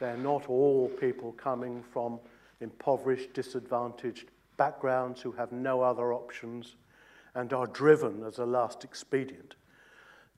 They're 0.01 0.17
not 0.17 0.49
all 0.49 0.89
people 0.89 1.33
coming 1.33 1.83
from 1.93 2.19
impoverished, 2.61 3.33
disadvantaged 3.35 4.29
backgrounds 4.57 5.21
who 5.21 5.33
have 5.33 5.53
no 5.53 5.83
other 5.83 6.13
options 6.13 6.77
and 7.35 7.53
are 7.53 7.67
driven 7.67 8.25
as 8.25 8.39
a 8.39 8.45
last 8.47 8.85
expedient 8.85 9.57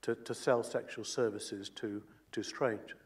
to, 0.01 0.15
to 0.15 0.33
sell 0.33 0.63
sexual 0.63 1.03
services 1.05 1.69
to, 1.69 2.01
to 2.31 2.41
strangers. 2.43 2.99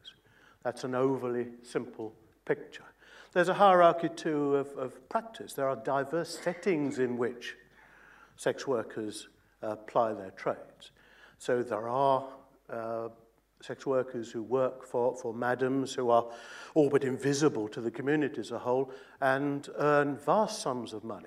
That's 0.64 0.84
an 0.84 0.96
overly 0.96 1.48
simple 1.64 2.14
picture. 2.46 2.84
There's 3.32 3.50
a 3.50 3.54
hierarchy 3.54 4.10
too 4.10 4.56
of, 4.56 4.68
of 4.78 5.10
practice. 5.10 5.54
There 5.54 5.68
are 5.70 5.76
diverse 5.76 6.38
settings 6.38 7.00
in 7.00 7.18
which 7.18 7.56
sex 8.36 8.68
workers 8.68 9.30
apply 9.62 10.14
their 10.14 10.32
trades. 10.32 10.92
So 11.38 11.64
there 11.64 11.88
are 11.88 12.26
uh, 12.70 13.10
sex 13.62 13.86
workers 13.86 14.32
who 14.32 14.42
work 14.44 14.86
for, 14.86 15.16
for 15.16 15.34
madams 15.34 15.94
who 15.94 16.10
are 16.10 16.26
all 16.74 16.90
but 16.90 17.04
invisible 17.04 17.68
to 17.70 17.82
the 17.82 17.92
community 17.92 18.40
as 18.40 18.52
a 18.52 18.60
whole 18.60 18.92
and 19.22 19.68
earn 19.78 20.18
vast 20.18 20.62
sums 20.62 20.94
of 20.94 21.04
money. 21.04 21.26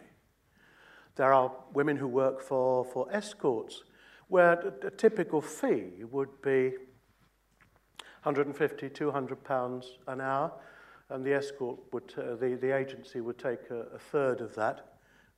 There 1.16 1.32
are 1.32 1.52
women 1.72 1.96
who 1.96 2.08
work 2.08 2.42
for, 2.42 2.84
for 2.84 3.06
escorts 3.12 3.84
where 4.28 4.52
a, 4.82 4.86
a 4.86 4.90
typical 4.90 5.40
fee 5.40 5.90
would 6.10 6.40
be 6.42 6.72
150, 8.22 8.88
200 8.88 9.44
pounds 9.44 9.98
an 10.06 10.20
hour, 10.20 10.52
and 11.10 11.24
the 11.24 11.32
escort 11.34 11.76
would, 11.92 12.14
uh, 12.16 12.36
the, 12.36 12.54
the 12.54 12.74
agency 12.74 13.20
would 13.20 13.36
take 13.38 13.58
a, 13.70 13.84
a 13.94 13.98
third 13.98 14.40
of 14.40 14.54
that, 14.54 14.92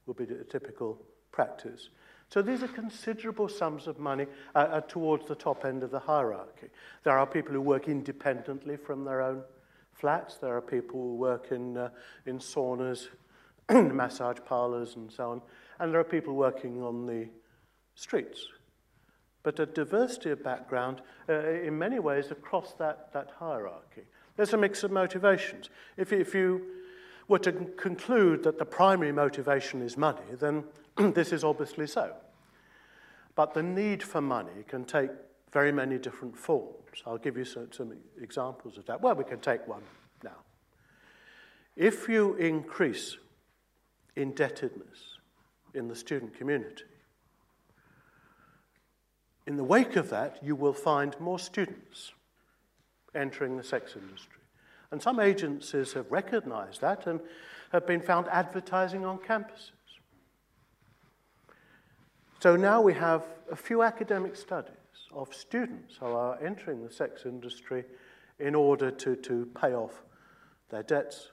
would 0.07 0.17
be 0.19 0.25
a 0.25 0.45
typical 0.45 1.01
practice. 1.33 1.89
So 2.29 2.43
these 2.43 2.63
are 2.63 2.69
considerable 2.69 3.49
sums 3.49 3.87
of 3.87 3.99
money 3.99 4.27
uh, 4.55 4.59
uh, 4.59 4.81
towards 4.83 5.27
the 5.27 5.35
top 5.35 5.65
end 5.65 5.83
of 5.83 5.91
the 5.91 5.99
hierarchy. 5.99 6.69
There 7.05 7.19
are 7.19 7.27
people 7.27 7.53
who 7.55 7.61
work 7.63 7.89
independently 7.89 8.77
from 8.77 9.05
their 9.05 9.23
own 9.23 9.43
flats. 9.95 10.37
There 10.37 10.55
are 10.57 10.61
people 10.63 11.01
who 11.01 11.15
work 11.15 11.53
in, 11.53 11.77
uh, 11.79 11.89
in 12.27 12.39
saunas, 12.39 13.09
massage 13.71 14.39
parlors 14.45 14.97
and 14.97 15.11
so 15.11 15.31
on. 15.31 15.43
And 15.79 15.91
there 15.93 16.01
are 16.01 16.05
people 16.05 16.35
working 16.35 16.83
on 16.83 17.07
the 17.07 17.29
streets. 17.95 18.47
but 19.45 19.61
a 19.61 19.67
diversity 19.67 20.31
of 20.31 20.43
background 20.43 21.01
uh, 21.29 21.49
in 21.51 21.79
many 21.79 22.01
ways 22.01 22.33
across 22.33 22.73
that, 22.73 23.13
that 23.13 23.31
hierarchy. 23.39 24.03
There's 24.37 24.55
a 24.55 24.57
mix 24.57 24.83
of 24.83 24.91
motivations. 24.91 25.71
If, 25.97 26.13
if 26.13 26.35
you 26.35 26.63
were 27.29 27.39
to 27.41 27.53
conclude 27.53 28.43
that 28.43 28.59
the 28.59 28.65
primary 28.65 29.13
motivation 29.13 29.81
is 29.83 29.97
money, 29.97 30.23
then 30.41 30.65
this 31.15 31.31
is 31.33 31.45
obviously 31.45 31.87
so. 31.87 32.13
But 33.37 33.53
the 33.55 33.63
need 33.63 34.03
for 34.03 34.21
money 34.23 34.65
can 34.67 34.85
take 34.87 35.11
very 35.53 35.71
many 35.71 35.99
different 35.99 36.37
forms. 36.37 36.73
I'll 37.07 37.19
give 37.19 37.37
you 37.37 37.45
some, 37.45 37.71
some 37.71 37.93
examples 38.21 38.79
of 38.79 38.87
that. 38.87 39.01
Well, 39.03 39.15
we 39.15 39.25
can 39.25 39.41
take 39.41 39.69
one 39.69 39.83
now. 40.25 40.37
If 41.77 42.09
you 42.09 42.35
increase 42.37 43.19
indebtedness 44.17 45.19
in 45.75 45.89
the 45.89 45.95
student 45.97 46.35
community, 46.35 46.85
in 49.47 49.57
the 49.57 49.65
wake 49.65 49.97
of 49.97 50.09
that, 50.11 50.39
you 50.43 50.55
will 50.55 50.73
find 50.73 51.19
more 51.21 51.39
students 51.39 52.13
entering 53.15 53.57
the 53.57 53.63
sex 53.65 53.95
industry. 53.97 54.41
And 54.91 55.03
some 55.03 55.21
agencies 55.21 55.93
have 55.93 56.11
recognized 56.11 56.81
that 56.81 57.07
and 57.07 57.21
have 57.73 57.87
been 57.87 58.01
found 58.01 58.27
advertising 58.29 59.05
on 59.05 59.19
campuses. 59.19 59.71
So 62.41 62.57
now 62.57 62.81
we 62.81 62.95
have 62.95 63.23
a 63.51 63.57
few 63.57 63.83
academic 63.83 64.37
studies 64.37 64.71
of 65.13 65.35
students 65.35 65.97
who 66.01 66.07
are 66.07 66.39
entering 66.43 66.83
the 66.83 66.91
sex 66.93 67.25
industry 67.25 67.85
in 68.39 68.55
order 68.55 68.91
to, 68.91 69.15
to 69.17 69.47
pay 69.61 69.75
off 69.75 70.03
their 70.71 70.83
debts, 70.83 71.31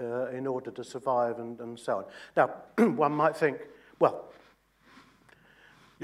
uh, 0.00 0.28
in 0.30 0.46
order 0.46 0.70
to 0.72 0.82
survive, 0.84 1.38
and, 1.38 1.58
and 1.60 1.78
so 1.78 1.98
on. 1.98 2.04
Now, 2.36 2.46
one 2.88 3.12
might 3.12 3.36
think, 3.36 3.58
well, 3.98 4.32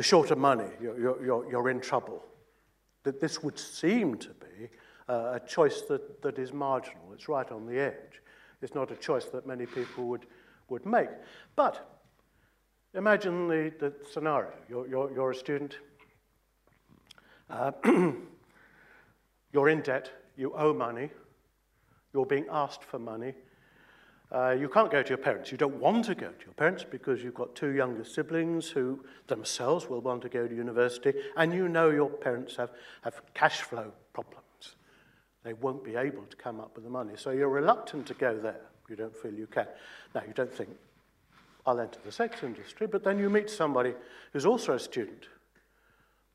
you're 0.00 0.04
short 0.04 0.30
of 0.30 0.38
money, 0.38 0.64
you're, 0.80 0.98
you're, 1.22 1.50
you're 1.50 1.68
in 1.68 1.78
trouble. 1.78 2.24
That 3.02 3.20
this 3.20 3.42
would 3.42 3.58
seem 3.58 4.16
to 4.16 4.30
be 4.30 4.70
a 5.08 5.38
choice 5.46 5.82
that, 5.90 6.22
that 6.22 6.38
is 6.38 6.54
marginal. 6.54 7.12
It's 7.12 7.28
right 7.28 7.50
on 7.52 7.66
the 7.66 7.78
edge. 7.78 8.22
It's 8.62 8.74
not 8.74 8.90
a 8.90 8.96
choice 8.96 9.26
that 9.26 9.46
many 9.46 9.66
people 9.66 10.04
would, 10.06 10.24
would 10.70 10.86
make. 10.86 11.10
But 11.54 12.00
imagine 12.94 13.46
the, 13.46 13.72
the 13.78 13.92
scenario. 14.10 14.52
You're, 14.70 14.88
you're, 14.88 15.12
you're 15.12 15.30
a 15.32 15.34
student, 15.34 15.76
uh, 17.50 17.72
you're 19.52 19.68
in 19.68 19.82
debt, 19.82 20.10
you 20.34 20.54
owe 20.56 20.72
money, 20.72 21.10
you're 22.14 22.24
being 22.24 22.46
asked 22.50 22.84
for 22.84 22.98
money, 22.98 23.34
Uh, 24.32 24.50
you 24.50 24.68
can't 24.68 24.92
go 24.92 25.02
to 25.02 25.08
your 25.08 25.18
parents. 25.18 25.50
You 25.50 25.58
don't 25.58 25.74
want 25.76 26.04
to 26.04 26.14
go 26.14 26.28
to 26.28 26.44
your 26.44 26.54
parents 26.54 26.84
because 26.88 27.22
you've 27.22 27.34
got 27.34 27.56
two 27.56 27.70
younger 27.70 28.04
siblings 28.04 28.68
who 28.70 29.04
themselves 29.26 29.88
will 29.88 30.00
want 30.00 30.22
to 30.22 30.28
go 30.28 30.46
to 30.46 30.54
university, 30.54 31.12
and 31.36 31.52
you 31.52 31.68
know 31.68 31.90
your 31.90 32.08
parents 32.08 32.54
have, 32.56 32.70
have 33.02 33.20
cash 33.34 33.62
flow 33.62 33.90
problems. 34.12 34.36
They 35.42 35.54
won't 35.54 35.82
be 35.82 35.96
able 35.96 36.22
to 36.26 36.36
come 36.36 36.60
up 36.60 36.76
with 36.76 36.84
the 36.84 36.90
money. 36.90 37.14
So 37.16 37.30
you're 37.30 37.48
reluctant 37.48 38.06
to 38.06 38.14
go 38.14 38.38
there. 38.38 38.60
You 38.88 38.94
don't 38.94 39.16
feel 39.16 39.32
you 39.32 39.48
can. 39.48 39.66
Now, 40.14 40.22
you 40.26 40.32
don't 40.32 40.52
think, 40.52 40.68
I'll 41.66 41.80
enter 41.80 41.98
the 42.04 42.12
sex 42.12 42.42
industry, 42.44 42.86
but 42.86 43.02
then 43.02 43.18
you 43.18 43.30
meet 43.30 43.50
somebody 43.50 43.94
who's 44.32 44.46
also 44.46 44.74
a 44.74 44.78
student. 44.78 45.26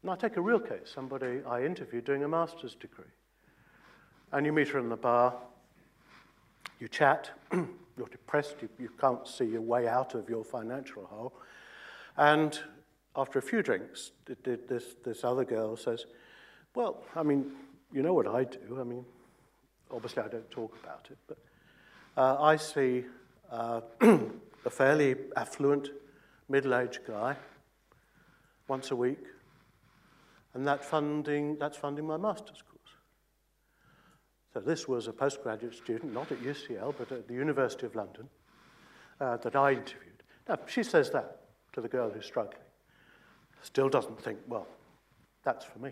And 0.02 0.12
I 0.12 0.16
take 0.16 0.36
a 0.38 0.42
real 0.42 0.60
case, 0.60 0.92
somebody 0.94 1.40
I 1.48 1.64
interviewed 1.64 2.06
doing 2.06 2.24
a 2.24 2.28
master's 2.28 2.75
degree. 2.75 3.06
And 4.32 4.46
you 4.46 4.52
meet 4.52 4.68
her 4.70 4.80
in 4.80 4.90
the 4.90 4.96
bar, 4.98 5.34
you 6.80 6.88
chat, 6.88 7.32
you're 7.98 8.08
depressed, 8.08 8.56
you, 8.62 8.70
you 8.78 8.90
can't 9.00 9.28
see 9.28 9.56
a 9.56 9.62
way 9.62 9.88
out 9.88 10.16
of 10.16 10.30
your 10.30 10.44
financial 10.44 11.06
hole. 11.06 11.34
And 12.18 12.58
after 13.16 13.40
a 13.40 13.42
few 13.42 13.62
drinks, 13.62 14.12
this, 14.44 14.94
this 15.04 15.24
other 15.24 15.46
girl 15.46 15.78
says, 15.78 16.06
well, 16.75 17.04
I 17.16 17.24
mean, 17.24 17.52
you 17.94 18.02
know 18.02 18.14
what 18.14 18.28
I 18.28 18.44
do. 18.46 18.78
I 18.80 18.84
mean, 18.84 19.06
obviously 19.92 20.24
I 20.24 20.28
don't 20.28 20.50
talk 20.52 20.75
about 20.84 21.08
it, 21.12 21.18
but 21.28 21.38
uh, 22.18 22.42
I 22.42 22.58
see 22.58 23.06
uh, 23.52 23.82
a 24.02 24.70
fairly 24.70 25.16
affluent, 25.38 25.90
middle-aged 26.50 27.02
guy 27.08 27.36
once 28.68 28.92
a 28.92 28.96
week, 28.96 29.24
and 30.54 30.66
that 30.68 30.84
funding, 30.84 31.58
that's 31.58 31.78
funding 31.78 32.06
my 32.08 32.18
master's 32.18 32.62
course. 32.62 32.75
So 34.56 34.62
this 34.62 34.88
was 34.88 35.10
a 35.10 35.12
postgraduate 35.12 35.76
student, 35.76 36.14
not 36.14 36.32
at 36.32 36.40
UCL, 36.42 36.96
but 36.98 37.12
at 37.12 37.28
the 37.28 37.34
University 37.34 37.86
of 37.88 37.94
London, 37.94 38.30
uh, 39.20 39.36
that 39.36 39.54
I 39.54 39.72
interviewed. 39.72 40.24
Now, 40.48 40.58
she 40.66 40.82
says 40.82 41.12
that 41.12 41.42
to 41.74 41.82
the 41.82 41.90
girl 41.90 42.10
who's 42.10 42.26
struggling. 42.26 42.64
Still 43.64 43.90
doesn't 43.90 44.22
think, 44.24 44.40
well, 44.48 44.66
that's 45.44 45.66
for 45.66 45.80
me. 45.80 45.92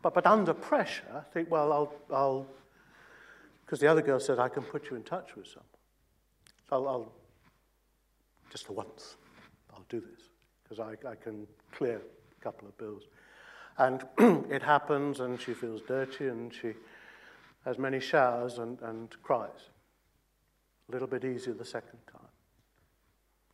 But, 0.00 0.14
but 0.14 0.26
under 0.26 0.54
pressure, 0.54 1.04
I 1.14 1.20
think, 1.34 1.50
well, 1.50 1.74
I'll, 1.74 1.94
I'll, 2.10 2.46
because 3.66 3.80
the 3.80 3.86
other 3.86 4.00
girl 4.00 4.18
said, 4.18 4.38
I 4.38 4.48
can 4.48 4.62
put 4.62 4.88
you 4.90 4.96
in 4.96 5.02
touch 5.02 5.36
with 5.36 5.46
someone. 5.46 5.64
So 6.70 6.76
I'll, 6.76 6.88
I'll 6.88 7.12
just 8.50 8.64
for 8.66 8.72
once, 8.72 9.16
I'll 9.74 9.84
do 9.90 10.00
this, 10.00 10.30
because 10.62 10.80
I, 10.80 10.94
I 11.06 11.16
can 11.16 11.46
clear 11.70 12.00
a 12.00 12.42
couple 12.42 12.66
of 12.66 12.78
bills. 12.78 13.02
And 13.76 14.02
it 14.50 14.62
happens, 14.62 15.20
and 15.20 15.38
she 15.38 15.52
feels 15.52 15.82
dirty, 15.86 16.28
and 16.28 16.50
she, 16.54 16.72
as 17.66 17.78
many 17.78 18.00
showers 18.00 18.58
and, 18.58 18.80
and 18.82 19.14
cries. 19.22 19.70
A 20.88 20.92
little 20.92 21.08
bit 21.08 21.24
easier 21.24 21.54
the 21.54 21.64
second 21.64 21.98
time. 22.10 22.20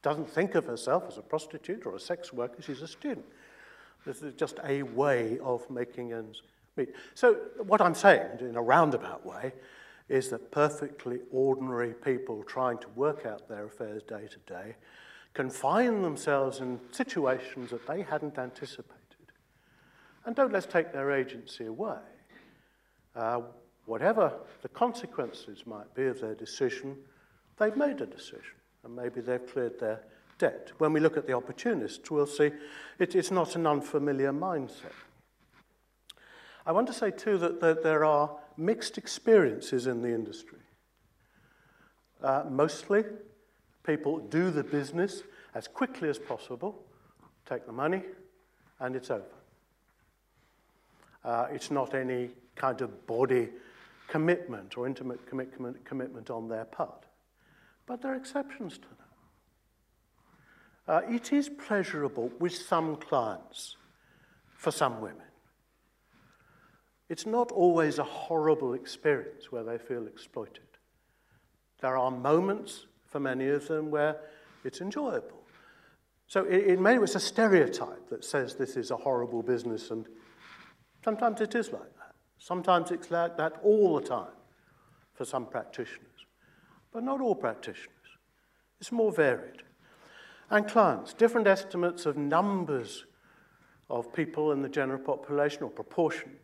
Doesn't 0.02 0.28
think 0.30 0.54
of 0.54 0.66
herself 0.66 1.04
as 1.08 1.18
a 1.18 1.22
prostitute 1.22 1.84
or 1.84 1.94
a 1.94 2.00
sex 2.00 2.32
worker, 2.32 2.60
she's 2.62 2.82
a 2.82 2.88
student. 2.88 3.24
This 4.06 4.22
is 4.22 4.34
just 4.34 4.58
a 4.64 4.82
way 4.82 5.38
of 5.42 5.68
making 5.70 6.12
ends 6.12 6.42
meet. 6.76 6.90
So, 7.14 7.34
what 7.64 7.80
I'm 7.80 7.94
saying 7.94 8.38
in 8.40 8.56
a 8.56 8.62
roundabout 8.62 9.26
way 9.26 9.52
is 10.08 10.30
that 10.30 10.50
perfectly 10.52 11.18
ordinary 11.30 11.92
people 11.92 12.42
trying 12.44 12.78
to 12.78 12.88
work 12.94 13.26
out 13.26 13.48
their 13.48 13.66
affairs 13.66 14.02
day 14.04 14.26
to 14.28 14.38
day 14.52 14.76
can 15.34 15.50
find 15.50 16.02
themselves 16.02 16.60
in 16.60 16.80
situations 16.92 17.70
that 17.70 17.86
they 17.86 18.02
hadn't 18.02 18.38
anticipated. 18.38 18.94
And 20.24 20.34
don't 20.34 20.52
let's 20.52 20.64
take 20.66 20.92
their 20.92 21.10
agency 21.10 21.66
away. 21.66 21.98
Uh, 23.14 23.40
whatever 23.88 24.32
the 24.62 24.68
consequences 24.68 25.64
might 25.66 25.92
be 25.94 26.04
of 26.06 26.20
their 26.20 26.34
decision, 26.34 26.94
they've 27.56 27.74
made 27.76 28.00
a 28.02 28.06
decision 28.06 28.54
and 28.84 28.94
maybe 28.94 29.20
they've 29.20 29.50
cleared 29.50 29.80
their 29.80 30.02
debt. 30.38 30.70
When 30.78 30.92
we 30.92 31.00
look 31.00 31.16
at 31.16 31.26
the 31.26 31.32
opportunists, 31.32 32.08
we'll 32.10 32.26
see 32.26 32.50
it 32.98 33.16
is 33.16 33.30
not 33.32 33.56
an 33.56 33.66
unfamiliar 33.66 34.32
mindset. 34.32 34.92
I 36.66 36.72
want 36.72 36.86
to 36.88 36.92
say, 36.92 37.10
too, 37.10 37.38
that, 37.38 37.60
that 37.60 37.82
there 37.82 38.04
are 38.04 38.36
mixed 38.58 38.98
experiences 38.98 39.86
in 39.86 40.02
the 40.02 40.10
industry. 40.12 40.58
Uh, 42.22 42.44
mostly, 42.50 43.04
people 43.84 44.18
do 44.18 44.50
the 44.50 44.62
business 44.62 45.22
as 45.54 45.66
quickly 45.66 46.10
as 46.10 46.18
possible, 46.18 46.84
take 47.48 47.64
the 47.64 47.72
money, 47.72 48.02
and 48.80 48.94
it's 48.94 49.10
over. 49.10 49.24
Uh, 51.24 51.46
it's 51.50 51.70
not 51.70 51.94
any 51.94 52.30
kind 52.54 52.82
of 52.82 53.06
body 53.06 53.48
commitment 54.08 54.76
or 54.76 54.86
intimate 54.86 55.24
commitment, 55.26 55.84
commitment 55.84 56.30
on 56.30 56.48
their 56.48 56.64
part. 56.64 57.06
But 57.86 58.02
there 58.02 58.12
are 58.12 58.16
exceptions 58.16 58.78
to 58.78 58.86
that. 60.86 60.92
Uh, 60.94 61.14
it 61.14 61.32
is 61.32 61.48
pleasurable 61.48 62.32
with 62.40 62.54
some 62.56 62.96
clients 62.96 63.76
for 64.56 64.70
some 64.70 65.00
women. 65.00 65.22
It's 67.10 67.26
not 67.26 67.52
always 67.52 67.98
a 67.98 68.04
horrible 68.04 68.74
experience 68.74 69.52
where 69.52 69.62
they 69.62 69.78
feel 69.78 70.06
exploited. 70.06 70.62
There 71.80 71.96
are 71.96 72.10
moments 72.10 72.86
for 73.06 73.20
many 73.20 73.48
of 73.48 73.68
them 73.68 73.90
where 73.90 74.16
it's 74.64 74.80
enjoyable. 74.80 75.38
So, 76.26 76.44
in 76.44 76.82
many 76.82 76.98
ways, 76.98 77.14
a 77.14 77.20
stereotype 77.20 78.10
that 78.10 78.22
says 78.22 78.54
this 78.54 78.76
is 78.76 78.90
a 78.90 78.96
horrible 78.96 79.42
business, 79.42 79.90
and 79.90 80.06
sometimes 81.02 81.40
it 81.40 81.54
is 81.54 81.72
like 81.72 81.80
that. 81.80 81.97
Sometimes 82.38 82.90
it's 82.90 83.10
like 83.10 83.36
that 83.36 83.56
all 83.62 83.98
the 84.00 84.06
time 84.06 84.32
for 85.14 85.24
some 85.24 85.46
practitioners, 85.46 86.04
but 86.92 87.02
not 87.02 87.20
all 87.20 87.34
practitioners. 87.34 87.88
It's 88.80 88.92
more 88.92 89.10
varied. 89.12 89.62
And 90.50 90.66
clients, 90.66 91.12
different 91.12 91.46
estimates 91.46 92.06
of 92.06 92.16
numbers 92.16 93.04
of 93.90 94.12
people 94.12 94.52
in 94.52 94.62
the 94.62 94.68
general 94.68 95.00
population 95.00 95.64
or 95.64 95.70
proportions 95.70 96.40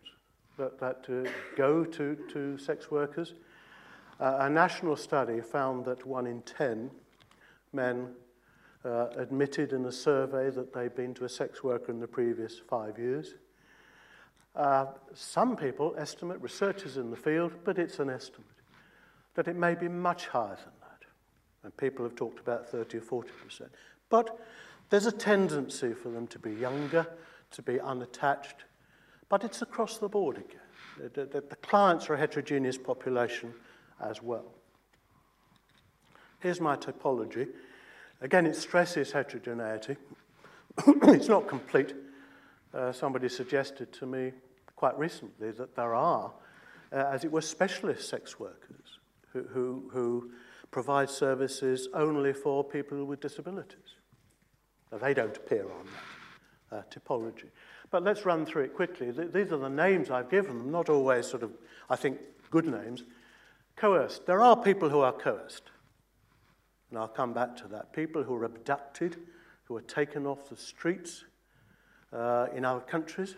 that, 0.58 0.78
that 0.80 1.04
uh, 1.08 1.28
go 1.56 1.84
to, 1.84 2.16
to 2.30 2.58
sex 2.58 2.90
workers. 2.90 3.34
Uh, 4.20 4.38
a 4.40 4.50
national 4.50 4.96
study 4.96 5.40
found 5.40 5.84
that 5.84 6.04
one 6.04 6.26
in 6.26 6.42
10 6.42 6.90
men 7.72 8.08
uh, 8.84 9.06
admitted 9.16 9.72
in 9.72 9.84
a 9.86 9.92
survey 9.92 10.50
that 10.50 10.72
they'd 10.72 10.94
been 10.94 11.14
to 11.14 11.24
a 11.24 11.28
sex 11.28 11.62
worker 11.62 11.90
in 11.92 12.00
the 12.00 12.06
previous 12.08 12.60
five 12.68 12.98
years. 12.98 13.34
Uh, 14.54 14.86
some 15.14 15.56
people 15.56 15.94
estimate, 15.98 16.40
researchers 16.40 16.96
in 16.96 17.10
the 17.10 17.16
field, 17.16 17.52
but 17.64 17.78
it's 17.78 17.98
an 17.98 18.08
estimate, 18.08 18.46
that 19.34 19.48
it 19.48 19.56
may 19.56 19.74
be 19.74 19.88
much 19.88 20.28
higher 20.28 20.54
than 20.56 20.72
that. 20.80 21.04
And 21.64 21.76
people 21.76 22.04
have 22.04 22.14
talked 22.14 22.38
about 22.38 22.68
30 22.68 22.98
or 22.98 23.22
40%. 23.24 23.62
But 24.10 24.38
there's 24.90 25.06
a 25.06 25.12
tendency 25.12 25.92
for 25.92 26.10
them 26.10 26.26
to 26.28 26.38
be 26.38 26.52
younger, 26.52 27.06
to 27.52 27.62
be 27.62 27.80
unattached, 27.80 28.64
but 29.28 29.42
it's 29.42 29.62
across 29.62 29.98
the 29.98 30.08
board 30.08 30.36
again. 30.36 31.10
The, 31.14 31.24
the, 31.26 31.40
the 31.40 31.56
clients 31.56 32.08
are 32.08 32.14
a 32.14 32.18
heterogeneous 32.18 32.78
population 32.78 33.52
as 34.00 34.22
well. 34.22 34.52
Here's 36.38 36.60
my 36.60 36.76
typology. 36.76 37.48
Again, 38.20 38.46
it 38.46 38.54
stresses 38.54 39.10
heterogeneity. 39.10 39.96
it's 40.86 41.26
not 41.28 41.48
complete, 41.48 41.94
uh, 42.74 42.92
somebody 42.92 43.28
suggested 43.28 43.92
to 43.92 44.06
me 44.06 44.32
quite 44.76 44.98
recently 44.98 45.50
that 45.52 45.76
there 45.76 45.94
are, 45.94 46.32
uh, 46.92 46.96
as 46.96 47.24
it 47.24 47.30
were, 47.30 47.40
specialist 47.40 48.08
sex 48.08 48.38
workers 48.40 48.98
who, 49.32 49.42
who, 49.44 49.88
who 49.92 50.30
provide 50.70 51.08
services 51.08 51.88
only 51.94 52.32
for 52.32 52.64
people 52.64 53.04
with 53.04 53.20
disabilities. 53.20 53.96
Now, 54.90 54.98
they 54.98 55.14
don't 55.14 55.36
appear 55.36 55.64
on 55.64 55.86
that 56.70 56.78
uh, 56.78 56.82
typology. 57.00 57.50
But 57.90 58.02
let's 58.02 58.24
run 58.24 58.44
through 58.44 58.64
it 58.64 58.74
quickly. 58.74 59.12
Th 59.12 59.32
these 59.32 59.52
are 59.52 59.58
the 59.60 59.68
names 59.68 60.10
I've 60.10 60.30
given 60.30 60.58
them, 60.58 60.70
not 60.72 60.88
always 60.88 61.26
sort 61.26 61.42
of, 61.42 61.52
I 61.88 61.96
think, 61.96 62.18
good 62.50 62.66
names. 62.66 63.04
Coerced. 63.76 64.26
There 64.26 64.40
are 64.40 64.56
people 64.56 64.88
who 64.88 65.00
are 65.00 65.12
coerced. 65.12 65.70
And 66.90 66.98
I'll 66.98 67.08
come 67.14 67.32
back 67.32 67.56
to 67.58 67.68
that. 67.68 67.92
People 67.92 68.22
who 68.24 68.34
are 68.34 68.44
abducted, 68.44 69.16
who 69.64 69.76
are 69.76 69.82
taken 69.82 70.26
off 70.26 70.48
the 70.48 70.56
streets, 70.56 71.24
uh, 72.14 72.46
in 72.54 72.64
our 72.64 72.80
countries 72.80 73.34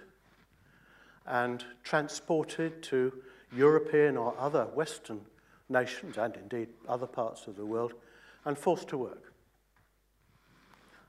and 1.26 1.64
transported 1.82 2.82
to 2.84 3.12
European 3.52 4.16
or 4.16 4.34
other 4.38 4.64
Western 4.74 5.20
nations 5.68 6.18
and 6.18 6.36
indeed 6.36 6.68
other 6.88 7.06
parts 7.06 7.46
of 7.46 7.56
the 7.56 7.64
world 7.64 7.94
and 8.44 8.56
forced 8.56 8.88
to 8.88 8.98
work. 8.98 9.32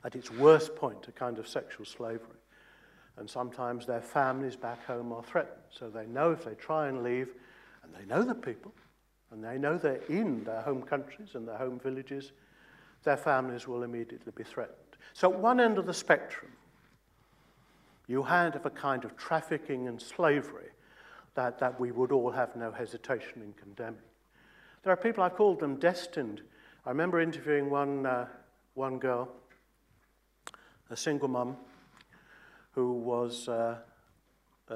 At 0.04 0.16
its 0.16 0.32
worst 0.32 0.76
point, 0.76 1.06
a 1.08 1.12
kind 1.12 1.38
of 1.38 1.48
sexual 1.48 1.86
slavery. 1.86 2.36
And 3.18 3.30
sometimes 3.30 3.86
their 3.86 4.02
families 4.02 4.56
back 4.56 4.86
home 4.86 5.12
are 5.12 5.24
threatened. 5.24 5.64
So 5.72 5.90
they 5.90 6.06
know 6.06 6.32
if 6.32 6.46
they 6.46 6.54
try 6.54 6.88
and 6.88 7.02
leave, 7.04 7.30
and 7.84 7.92
they 7.94 8.06
know 8.06 8.22
the 8.22 8.36
people, 8.36 8.72
and 9.32 9.44
they 9.44 9.58
know 9.58 9.76
they're 9.76 10.00
in 10.08 10.44
their 10.44 10.62
home 10.62 10.84
countries 10.84 11.30
and 11.34 11.48
their 11.48 11.58
home 11.58 11.80
villages, 11.80 12.32
their 13.04 13.18
families 13.18 13.68
will 13.68 13.82
immediately 13.82 14.32
be 14.36 14.44
threatened. 14.44 14.76
So 15.14 15.34
at 15.34 15.40
one 15.40 15.60
end 15.60 15.80
of 15.80 15.88
the 15.88 15.94
spectrum, 15.96 16.52
You 18.08 18.24
had 18.24 18.56
of 18.56 18.66
a 18.66 18.70
kind 18.70 19.04
of 19.04 19.16
trafficking 19.18 19.88
and 19.90 20.02
slavery 20.02 20.70
that, 21.36 21.60
that 21.60 21.78
we 21.80 21.92
would 21.92 22.12
all 22.14 22.32
have 22.32 22.56
no 22.56 22.72
hesitation 22.72 23.42
in 23.42 23.54
condemning. 23.54 24.02
There 24.84 24.94
are 24.94 24.98
people, 24.98 25.24
I've 25.24 25.36
called 25.36 25.60
them 25.60 25.76
destined. 25.76 26.42
I 26.86 26.90
remember 26.90 27.20
interviewing 27.20 27.70
one, 27.70 28.06
uh, 28.06 28.28
one 28.76 28.98
girl, 28.98 29.30
a 30.90 30.96
single 30.96 31.28
mum, 31.28 31.58
who 32.72 32.94
was 32.94 33.50
uh, 33.50 33.76
uh, 34.70 34.76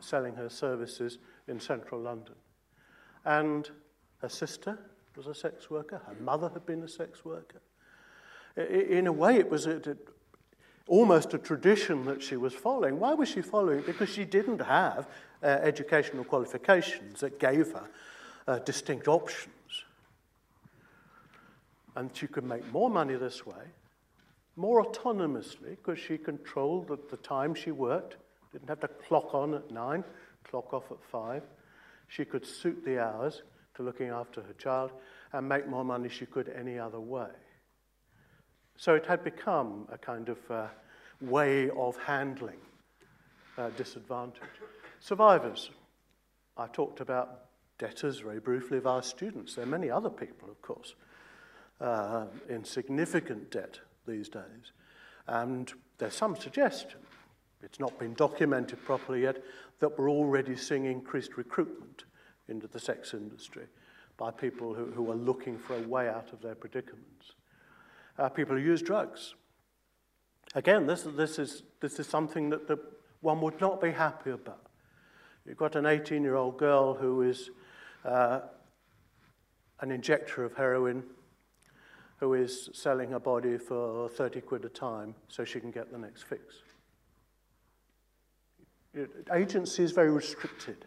selling 0.00 0.34
her 0.36 0.48
services 0.48 1.18
in 1.46 1.60
central 1.60 2.00
London. 2.00 2.36
And 3.26 3.68
her 4.22 4.28
sister 4.30 4.78
was 5.14 5.26
a 5.26 5.34
sex 5.34 5.68
worker, 5.68 6.00
her 6.06 6.14
mother 6.22 6.48
had 6.48 6.64
been 6.64 6.82
a 6.84 6.88
sex 6.88 7.22
worker. 7.22 7.60
In 8.56 9.06
a 9.06 9.12
way, 9.12 9.36
it 9.36 9.50
was 9.50 9.66
a, 9.66 9.82
almost 10.90 11.32
a 11.32 11.38
tradition 11.38 12.04
that 12.04 12.20
she 12.20 12.36
was 12.36 12.52
following. 12.52 12.98
Why 12.98 13.14
was 13.14 13.28
she 13.28 13.40
following? 13.42 13.80
Because 13.82 14.10
she 14.10 14.24
didn't 14.24 14.58
have 14.58 15.08
uh, 15.42 15.46
educational 15.46 16.24
qualifications 16.24 17.20
that 17.20 17.38
gave 17.38 17.72
her 17.72 17.88
uh, 18.48 18.58
distinct 18.58 19.06
options. 19.06 19.46
And 21.94 22.10
she 22.14 22.26
could 22.26 22.42
make 22.44 22.70
more 22.72 22.90
money 22.90 23.14
this 23.14 23.46
way, 23.46 23.62
more 24.56 24.84
autonomously, 24.84 25.76
because 25.82 25.98
she 26.00 26.18
controlled 26.18 26.88
the, 26.88 26.98
the 27.08 27.16
time 27.18 27.54
she 27.54 27.70
worked, 27.70 28.16
didn't 28.52 28.68
have 28.68 28.80
to 28.80 28.88
clock 28.88 29.32
on 29.32 29.54
at 29.54 29.70
nine, 29.70 30.02
clock 30.42 30.74
off 30.74 30.90
at 30.90 31.00
five. 31.04 31.44
She 32.08 32.24
could 32.24 32.44
suit 32.44 32.84
the 32.84 32.98
hours 32.98 33.44
to 33.76 33.84
looking 33.84 34.08
after 34.08 34.40
her 34.40 34.52
child 34.54 34.90
and 35.32 35.48
make 35.48 35.68
more 35.68 35.84
money 35.84 36.08
she 36.08 36.26
could 36.26 36.48
any 36.48 36.80
other 36.80 36.98
way. 36.98 37.28
So 38.76 38.94
it 38.94 39.04
had 39.04 39.22
become 39.22 39.86
a 39.92 39.98
kind 39.98 40.30
of 40.30 40.38
uh, 40.50 40.66
way 41.20 41.70
of 41.70 41.96
handling 41.98 42.58
uh, 43.58 43.70
disadvantage. 43.76 44.40
Survivors. 45.00 45.70
I 46.56 46.66
talked 46.68 47.00
about 47.00 47.46
debtors 47.78 48.20
very 48.20 48.40
briefly 48.40 48.78
of 48.78 48.86
our 48.86 49.02
students. 49.02 49.54
There 49.54 49.64
are 49.64 49.68
many 49.68 49.90
other 49.90 50.10
people, 50.10 50.48
of 50.50 50.60
course, 50.62 50.94
uh, 51.80 52.26
in 52.48 52.64
significant 52.64 53.50
debt 53.50 53.80
these 54.06 54.28
days. 54.28 54.72
And 55.26 55.72
there's 55.98 56.14
some 56.14 56.36
suggestion, 56.36 56.98
it's 57.62 57.78
not 57.78 57.98
been 57.98 58.14
documented 58.14 58.82
properly 58.84 59.22
yet, 59.22 59.42
that 59.78 59.98
we're 59.98 60.10
already 60.10 60.56
seeing 60.56 60.86
increased 60.86 61.36
recruitment 61.36 62.04
into 62.48 62.66
the 62.66 62.80
sex 62.80 63.14
industry 63.14 63.66
by 64.16 64.30
people 64.30 64.74
who, 64.74 64.86
who 64.86 65.10
are 65.10 65.14
looking 65.16 65.58
for 65.58 65.76
a 65.76 65.80
way 65.88 66.08
out 66.08 66.32
of 66.32 66.42
their 66.42 66.54
predicaments. 66.54 67.32
Uh, 68.18 68.28
people 68.28 68.54
who 68.56 68.62
use 68.62 68.82
drugs, 68.82 69.34
Again, 70.54 70.86
this, 70.86 71.02
this, 71.04 71.38
is, 71.38 71.62
this 71.80 72.00
is 72.00 72.08
something 72.08 72.50
that 72.50 72.66
the, 72.66 72.78
one 73.20 73.40
would 73.40 73.60
not 73.60 73.80
be 73.80 73.92
happy 73.92 74.30
about. 74.30 74.66
You've 75.46 75.56
got 75.56 75.76
an 75.76 75.86
18 75.86 76.22
year 76.22 76.34
old 76.34 76.58
girl 76.58 76.94
who 76.94 77.22
is 77.22 77.50
uh, 78.04 78.40
an 79.80 79.90
injector 79.90 80.44
of 80.44 80.54
heroin, 80.56 81.04
who 82.18 82.34
is 82.34 82.68
selling 82.72 83.10
her 83.10 83.20
body 83.20 83.58
for 83.58 84.08
30 84.08 84.40
quid 84.42 84.64
a 84.64 84.68
time 84.68 85.14
so 85.28 85.44
she 85.44 85.60
can 85.60 85.70
get 85.70 85.92
the 85.92 85.98
next 85.98 86.22
fix. 86.24 86.56
Agency 89.32 89.84
is 89.84 89.92
very 89.92 90.10
restricted 90.10 90.84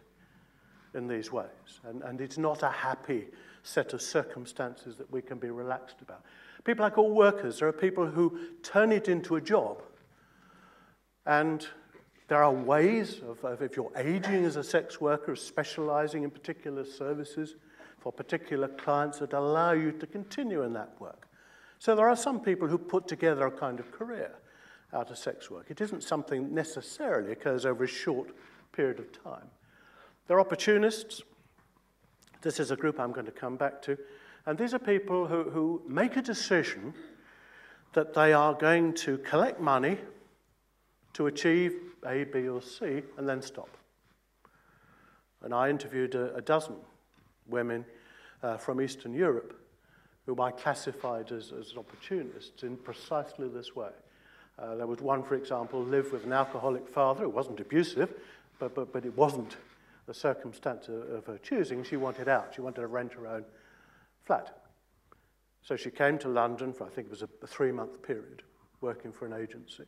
in 0.94 1.08
these 1.08 1.32
ways, 1.32 1.48
and, 1.86 2.02
and 2.02 2.20
it's 2.20 2.36
not 2.38 2.62
a 2.62 2.68
happy 2.70 3.24
set 3.62 3.94
of 3.94 4.02
circumstances 4.02 4.96
that 4.98 5.10
we 5.10 5.22
can 5.22 5.38
be 5.38 5.48
relaxed 5.48 5.96
about. 6.02 6.22
People 6.64 6.84
I 6.84 6.90
call 6.90 7.10
workers 7.10 7.58
There 7.58 7.68
are 7.68 7.72
people 7.72 8.06
who 8.06 8.38
turn 8.62 8.90
it 8.90 9.08
into 9.08 9.36
a 9.36 9.40
job. 9.40 9.82
And 11.26 11.66
there 12.28 12.42
are 12.42 12.52
ways 12.52 13.20
of, 13.28 13.44
of 13.44 13.62
if 13.62 13.76
you're 13.76 13.92
aging 13.96 14.44
as 14.44 14.56
a 14.56 14.64
sex 14.64 15.00
worker, 15.00 15.36
specializing 15.36 16.22
in 16.24 16.30
particular 16.30 16.84
services 16.84 17.56
for 18.00 18.12
particular 18.12 18.68
clients 18.68 19.18
that 19.18 19.32
allow 19.34 19.72
you 19.72 19.92
to 19.92 20.06
continue 20.06 20.62
in 20.62 20.72
that 20.74 20.92
work. 21.00 21.28
So 21.78 21.94
there 21.94 22.08
are 22.08 22.16
some 22.16 22.40
people 22.40 22.66
who 22.66 22.78
put 22.78 23.06
together 23.06 23.46
a 23.46 23.50
kind 23.50 23.78
of 23.78 23.92
career 23.92 24.32
out 24.94 25.10
of 25.10 25.18
sex 25.18 25.50
work. 25.50 25.66
It 25.68 25.80
isn't 25.82 26.02
something 26.02 26.54
necessarily 26.54 27.32
occurs 27.32 27.66
over 27.66 27.84
a 27.84 27.88
short 27.88 28.30
period 28.72 28.98
of 28.98 29.12
time. 29.22 29.48
There 30.28 30.38
are 30.38 30.40
opportunists. 30.40 31.20
This 32.40 32.58
is 32.60 32.70
a 32.70 32.76
group 32.76 32.98
I'm 32.98 33.12
going 33.12 33.26
to 33.26 33.32
come 33.32 33.56
back 33.56 33.82
to. 33.82 33.98
And 34.46 34.58
these 34.58 34.74
are 34.74 34.78
people 34.78 35.26
who, 35.26 35.44
who 35.50 35.82
make 35.88 36.16
a 36.16 36.22
decision 36.22 36.94
that 37.94 38.14
they 38.14 38.32
are 38.32 38.54
going 38.54 38.92
to 38.92 39.18
collect 39.18 39.60
money 39.60 39.98
to 41.14 41.26
achieve 41.26 41.74
A, 42.06 42.24
B, 42.24 42.48
or 42.48 42.60
C, 42.60 43.02
and 43.16 43.28
then 43.28 43.40
stop. 43.40 43.68
And 45.42 45.54
I 45.54 45.70
interviewed 45.70 46.14
a, 46.14 46.34
a 46.34 46.40
dozen 46.42 46.74
women 47.46 47.84
uh, 48.42 48.56
from 48.56 48.80
Eastern 48.80 49.14
Europe 49.14 49.58
whom 50.26 50.40
I 50.40 50.50
classified 50.50 51.32
as, 51.32 51.52
as 51.58 51.74
opportunists 51.76 52.62
in 52.62 52.76
precisely 52.78 53.46
this 53.48 53.76
way. 53.76 53.90
Uh, 54.58 54.74
there 54.74 54.86
was 54.86 55.00
one, 55.00 55.22
for 55.22 55.34
example, 55.34 55.82
lived 55.82 56.12
with 56.12 56.24
an 56.24 56.32
alcoholic 56.32 56.88
father. 56.88 57.24
It 57.24 57.32
wasn't 57.32 57.60
abusive, 57.60 58.10
but, 58.58 58.74
but, 58.74 58.90
but 58.92 59.04
it 59.04 59.14
wasn't 59.16 59.58
the 60.06 60.14
circumstance 60.14 60.88
of, 60.88 61.08
of 61.10 61.26
her 61.26 61.36
choosing. 61.42 61.84
She 61.84 61.96
wanted 61.98 62.26
out. 62.28 62.52
She 62.54 62.60
wanted 62.62 62.80
to 62.80 62.86
rent 62.86 63.12
her 63.12 63.26
own 63.26 63.44
flat. 64.24 64.56
So 65.62 65.76
she 65.76 65.90
came 65.90 66.18
to 66.18 66.28
London 66.28 66.72
for, 66.72 66.84
I 66.84 66.88
think 66.90 67.06
it 67.06 67.10
was 67.10 67.22
a, 67.22 67.28
a 67.42 67.46
three 67.46 67.72
month 67.72 68.02
period, 68.02 68.42
working 68.80 69.12
for 69.12 69.26
an 69.26 69.32
agency, 69.32 69.84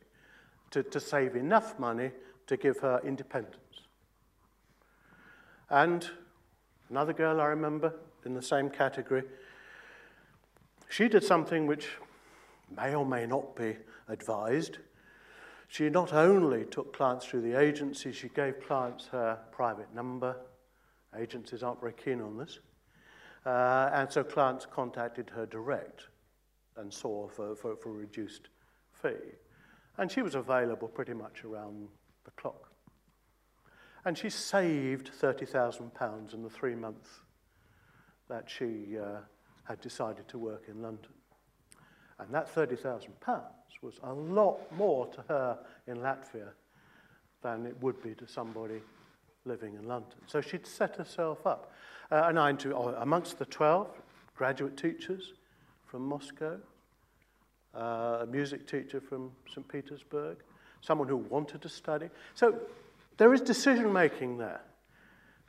to, 0.71 0.83
to 0.83 0.99
save 0.99 1.35
enough 1.35 1.77
money 1.79 2.11
to 2.47 2.57
give 2.57 2.79
her 2.79 3.01
independence. 3.03 3.57
And 5.69 6.07
another 6.89 7.13
girl 7.13 7.41
I 7.41 7.45
remember 7.45 7.93
in 8.25 8.33
the 8.33 8.41
same 8.41 8.69
category, 8.69 9.23
she 10.89 11.09
did 11.09 11.23
something 11.23 11.67
which 11.67 11.87
may 12.75 12.95
or 12.95 13.05
may 13.05 13.25
not 13.25 13.55
be 13.55 13.75
advised. 14.07 14.77
She 15.67 15.89
not 15.89 16.13
only 16.13 16.63
took 16.65 16.95
clients 16.95 17.25
through 17.25 17.41
the 17.41 17.59
agency, 17.59 18.13
she 18.13 18.29
gave 18.29 18.65
clients 18.65 19.07
her 19.07 19.37
private 19.51 19.93
number. 19.93 20.37
Agencies 21.17 21.61
aren't 21.61 21.81
very 21.81 21.93
keen 21.93 22.21
on 22.21 22.37
this. 22.37 22.59
Uh, 23.45 23.89
and 23.93 24.11
so 24.11 24.23
clients 24.23 24.65
contacted 24.65 25.29
her 25.29 25.45
direct 25.45 26.03
and 26.77 26.91
saw 26.93 27.27
for, 27.27 27.55
for, 27.55 27.75
for, 27.75 27.89
a 27.89 27.93
reduced 27.93 28.49
fee. 28.91 29.33
And 29.97 30.11
she 30.11 30.21
was 30.21 30.35
available 30.35 30.87
pretty 30.87 31.13
much 31.13 31.43
around 31.43 31.87
the 32.25 32.31
clock. 32.31 32.71
And 34.05 34.17
she 34.17 34.29
saved 34.29 35.11
£30,000 35.11 36.33
in 36.33 36.43
the 36.43 36.49
three 36.49 36.75
months 36.75 37.09
that 38.29 38.49
she 38.49 38.97
uh, 38.99 39.19
had 39.65 39.81
decided 39.81 40.27
to 40.29 40.37
work 40.37 40.65
in 40.67 40.81
London. 40.81 41.11
And 42.19 42.33
that 42.33 42.53
£30,000 42.53 43.07
was 43.81 43.99
a 44.03 44.13
lot 44.13 44.59
more 44.75 45.07
to 45.07 45.21
her 45.29 45.59
in 45.87 45.97
Latvia 45.97 46.49
than 47.41 47.65
it 47.65 47.79
would 47.81 48.01
be 48.01 48.15
to 48.15 48.27
somebody 48.27 48.81
living 49.45 49.75
in 49.75 49.87
London. 49.87 50.17
So 50.25 50.41
she'd 50.41 50.65
set 50.65 50.95
herself 50.95 51.45
up. 51.45 51.71
Uh, 52.11 52.25
and 52.29 52.39
i 52.39 52.55
oh, 52.73 52.95
amongst 52.99 53.37
the 53.37 53.45
12 53.45 53.89
graduate 54.35 54.77
teachers 54.77 55.33
from 55.85 56.03
Moscow, 56.05 56.57
uh, 57.75 58.19
a 58.21 58.25
music 58.25 58.65
teacher 58.65 59.01
from 59.01 59.31
St. 59.53 59.67
Petersburg, 59.67 60.37
someone 60.81 61.07
who 61.07 61.17
wanted 61.17 61.61
to 61.63 61.69
study. 61.69 62.09
So 62.33 62.57
there 63.17 63.33
is 63.33 63.41
decision 63.41 63.91
making 63.91 64.37
there. 64.37 64.61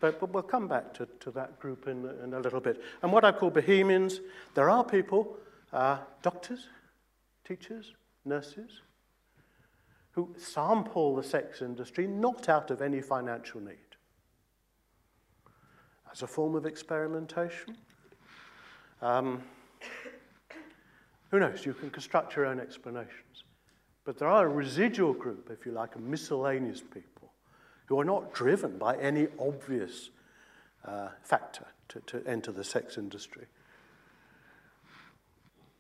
But, 0.01 0.21
but 0.21 0.31
we'll 0.33 0.45
come 0.45 0.69
back 0.69 0.95
to, 0.95 1.07
to 1.21 1.31
that 1.33 1.59
group 1.59 1.89
in, 1.89 2.09
in 2.23 2.33
a 2.35 2.39
little 2.41 2.61
bit. 2.61 2.81
And 3.03 3.13
what 3.13 3.25
I 3.25 3.33
call 3.33 3.51
bohemians, 3.51 4.21
there 4.55 4.71
are 4.71 4.85
people, 4.85 5.37
uh, 5.73 5.99
doctors, 6.23 6.69
teachers, 7.45 7.93
nurses, 8.25 8.81
who 10.13 10.33
sample 10.39 11.17
the 11.17 11.23
sex 11.23 11.63
industry 11.63 12.07
not 12.07 12.49
out 12.49 12.71
of 12.73 12.81
any 12.83 13.01
financial 13.01 13.61
need 13.61 13.79
as 16.13 16.23
a 16.23 16.27
form 16.27 16.55
of 16.55 16.67
experimentation. 16.67 17.77
Um, 19.03 19.43
who 21.31 21.39
knows? 21.41 21.65
You 21.67 21.75
can 21.75 21.91
construct 21.91 22.37
your 22.37 22.47
own 22.47 22.61
explanations. 22.61 23.45
But 24.05 24.19
there 24.19 24.29
are 24.29 24.47
a 24.47 24.49
residual 24.49 25.13
group, 25.13 25.51
if 25.53 25.67
you 25.67 25.73
like, 25.73 25.95
a 25.95 25.99
miscellaneous 25.99 26.81
people 26.81 27.31
who 27.87 27.99
are 28.01 28.05
not 28.05 28.33
driven 28.33 28.79
by 28.79 28.97
any 28.97 29.29
obvious 29.39 30.11
uh, 30.85 31.09
factor 31.23 31.67
to, 31.89 32.01
to 32.01 32.23
enter 32.27 32.53
the 32.53 32.65
sex 32.65 32.97
industry. 32.99 33.45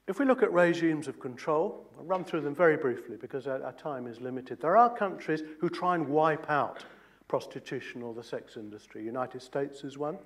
If 0.06 0.18
we 0.18 0.24
look 0.24 0.42
at 0.42 0.50
regimes 0.52 1.06
of 1.06 1.20
control, 1.20 1.84
I'll 1.98 2.04
run 2.04 2.24
through 2.24 2.40
them 2.40 2.54
very 2.54 2.78
briefly 2.78 3.16
because 3.20 3.46
our, 3.46 3.62
our, 3.62 3.72
time 3.72 4.06
is 4.06 4.20
limited. 4.22 4.60
There 4.60 4.76
are 4.76 4.94
countries 4.94 5.42
who 5.60 5.68
try 5.68 5.96
and 5.96 6.08
wipe 6.08 6.48
out 6.50 6.84
prostitution 7.28 8.02
or 8.02 8.12
the 8.14 8.24
sex 8.24 8.56
industry. 8.56 9.04
United 9.04 9.42
States 9.42 9.84
is 9.84 9.96
one, 9.98 10.18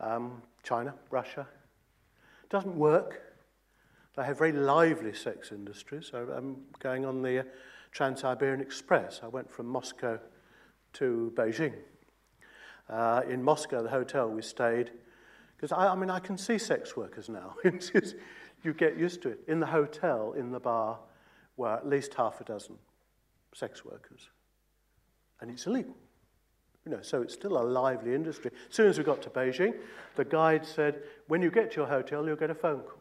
um, 0.00 0.42
China, 0.64 0.92
Russia. 1.10 1.46
Doesn't 2.50 2.76
work. 2.76 3.22
They 4.16 4.24
have 4.24 4.38
very 4.38 4.52
lively 4.52 5.14
sex 5.14 5.52
industries. 5.52 6.08
So 6.10 6.32
I'm 6.36 6.56
going 6.80 7.04
on 7.04 7.22
the 7.22 7.40
uh, 7.40 7.42
Trans-Siberian 7.92 8.60
Express. 8.60 9.20
I 9.22 9.28
went 9.28 9.50
from 9.50 9.66
Moscow 9.66 10.18
to 10.94 11.32
Beijing. 11.36 11.74
Uh, 12.88 13.22
in 13.28 13.42
Moscow, 13.42 13.82
the 13.82 13.90
hotel 13.90 14.28
we 14.28 14.42
stayed, 14.42 14.90
because 15.56 15.72
I, 15.72 15.88
I, 15.88 15.94
mean, 15.94 16.10
I 16.10 16.18
can 16.18 16.36
see 16.38 16.58
sex 16.58 16.96
workers 16.96 17.28
now. 17.28 17.54
you 18.64 18.74
get 18.74 18.96
used 18.96 19.22
to 19.22 19.28
it. 19.30 19.40
In 19.46 19.60
the 19.60 19.66
hotel, 19.66 20.32
in 20.32 20.50
the 20.50 20.60
bar, 20.60 20.98
were 21.56 21.68
at 21.74 21.86
least 21.86 22.14
half 22.14 22.40
a 22.40 22.44
dozen 22.44 22.76
sex 23.54 23.84
workers. 23.84 24.28
And 25.40 25.50
it's 25.50 25.66
illegal. 25.66 25.94
You 26.88 26.96
know, 26.96 27.02
so 27.02 27.20
it's 27.20 27.34
still 27.34 27.58
a 27.60 27.64
lively 27.64 28.14
industry. 28.14 28.50
As 28.70 28.74
soon 28.74 28.88
as 28.88 28.96
we 28.96 29.04
got 29.04 29.20
to 29.22 29.28
Beijing, 29.28 29.74
the 30.16 30.24
guide 30.24 30.64
said, 30.64 31.02
when 31.26 31.42
you 31.42 31.50
get 31.50 31.72
to 31.72 31.76
your 31.80 31.86
hotel, 31.86 32.24
you'll 32.24 32.36
get 32.36 32.48
a 32.48 32.54
phone 32.54 32.80
call. 32.80 33.00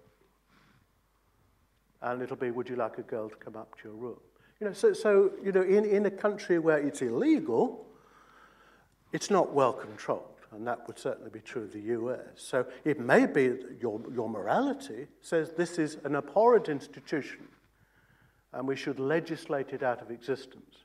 And 2.02 2.22
it'll 2.22 2.36
be, 2.36 2.52
would 2.52 2.68
you 2.68 2.76
like 2.76 2.98
a 2.98 3.02
girl 3.02 3.30
to 3.30 3.36
come 3.38 3.56
up 3.56 3.78
to 3.78 3.88
your 3.88 3.96
room? 3.98 4.20
You 4.60 4.68
know, 4.68 4.74
so, 4.74 4.92
so 4.92 5.32
you 5.42 5.54
know, 5.54 5.62
in, 5.62 5.86
in 5.86 6.06
a 6.06 6.12
country 6.12 6.60
where 6.60 6.80
it's 6.80 7.02
illegal, 7.02 7.86
it's 9.14 9.30
not 9.32 9.54
well 9.54 9.72
controlled. 9.74 10.24
And 10.52 10.68
that 10.68 10.86
would 10.88 11.00
certainly 11.00 11.30
be 11.30 11.40
true 11.40 11.64
of 11.64 11.72
the 11.72 11.80
US. 11.80 12.20
So 12.36 12.66
it 12.84 13.00
may 13.00 13.26
be 13.26 13.48
that 13.48 13.78
your, 13.82 14.02
your 14.14 14.28
morality 14.28 15.08
says 15.22 15.52
this 15.56 15.80
is 15.80 15.96
an 16.04 16.18
abhorrent 16.18 16.68
institution 16.68 17.48
and 18.52 18.68
we 18.68 18.76
should 18.76 19.00
legislate 19.00 19.70
it 19.70 19.82
out 19.82 20.02
of 20.02 20.12
existence. 20.12 20.76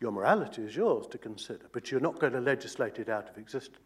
Your 0.00 0.10
morality 0.12 0.62
is 0.62 0.74
yours 0.74 1.06
to 1.08 1.18
consider, 1.18 1.66
but 1.72 1.90
you're 1.90 2.00
not 2.00 2.18
going 2.18 2.32
to 2.32 2.40
legislate 2.40 2.98
it 2.98 3.08
out 3.10 3.28
of 3.28 3.36
existence. 3.36 3.78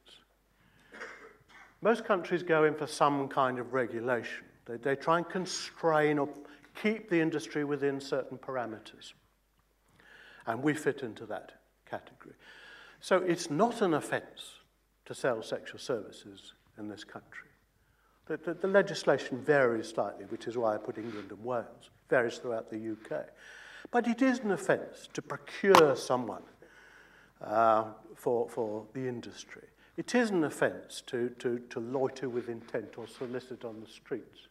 Most 1.83 2.05
countries 2.05 2.43
go 2.43 2.65
in 2.65 2.75
for 2.75 2.87
some 2.87 3.29
kind 3.29 3.59
of 3.59 3.75
regulation. 3.75 4.45
They, 4.65 4.77
they 4.77 4.97
try 4.97 5.19
and 5.19 5.29
constrain 5.29 6.19
or 6.19 6.29
keep 6.81 7.11
the 7.11 7.21
industry 7.21 7.65
within 7.65 8.01
certain 8.01 8.39
parameters. 8.39 9.13
And 10.47 10.63
we 10.63 10.73
fit 10.73 11.03
into 11.03 11.27
that 11.27 11.53
category. 11.91 12.37
So 13.01 13.19
it's 13.19 13.51
not 13.51 13.83
an 13.83 13.95
offence 13.95 14.61
to 15.07 15.15
sell 15.15 15.43
sexual 15.43 15.79
services 15.81 16.53
in 16.79 16.89
this 16.89 17.05
country. 17.05 17.49
The, 18.27 18.39
the, 18.39 18.55
the 18.55 18.69
legislation 18.69 19.43
varies 19.45 19.89
slightly, 19.89 20.25
which 20.27 20.47
is 20.47 20.57
why 20.57 20.75
I 20.75 20.79
put 20.79 20.97
England 20.97 21.31
and 21.31 21.45
Wales. 21.45 21.67
It 21.83 21.91
varies 22.09 22.39
throughout 22.39 22.71
the 22.71 22.93
UK. 23.03 23.27
But 23.91 24.07
it 24.09 24.23
is 24.23 24.41
an 24.41 24.51
offence 24.51 25.09
to 25.13 25.23
procure 25.23 25.97
someone 25.97 26.43
uh, 27.43 27.85
for, 28.17 28.49
for 28.49 28.87
the 28.93 29.07
industry. 29.07 29.63
It 29.97 30.15
is 30.15 30.31
an 30.31 30.43
offence 30.45 31.03
to, 31.07 31.31
to, 31.39 31.61
to 31.71 31.79
loiter 31.81 32.29
with 32.29 32.49
intent 32.49 32.97
or 32.99 33.07
solicit 33.07 33.65
on 33.65 33.81
the 33.81 33.87
streets. 33.87 34.49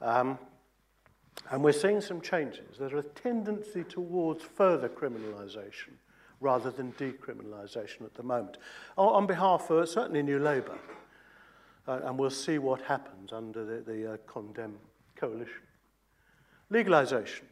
Um, 0.00 0.38
and 1.50 1.64
we're 1.64 1.72
seeing 1.72 2.00
some 2.00 2.20
changes. 2.20 2.76
There's 2.78 2.92
a 2.92 3.02
tendency 3.02 3.84
towards 3.84 4.42
further 4.44 4.88
criminalisation 4.88 5.92
rather 6.40 6.70
than 6.70 6.92
decriminalisation 6.92 8.02
at 8.02 8.14
the 8.14 8.22
moment. 8.22 8.58
On 8.98 9.26
behalf 9.26 9.70
of 9.70 9.88
certainly 9.88 10.22
New 10.22 10.38
Labour, 10.38 10.78
uh, 11.88 12.00
and 12.04 12.18
we'll 12.18 12.30
see 12.30 12.58
what 12.58 12.82
happens 12.82 13.32
under 13.32 13.64
the, 13.64 13.82
the 13.90 14.12
uh, 14.14 14.16
Condemn 14.26 14.76
Coalition. 15.16 15.62
Legalisation 16.72 17.42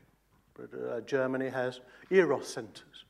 but 0.55 0.69
uh, 0.75 1.01
Germany 1.03 1.49
has 1.49 1.81
Eros 2.11 2.49
centers, 2.53 3.05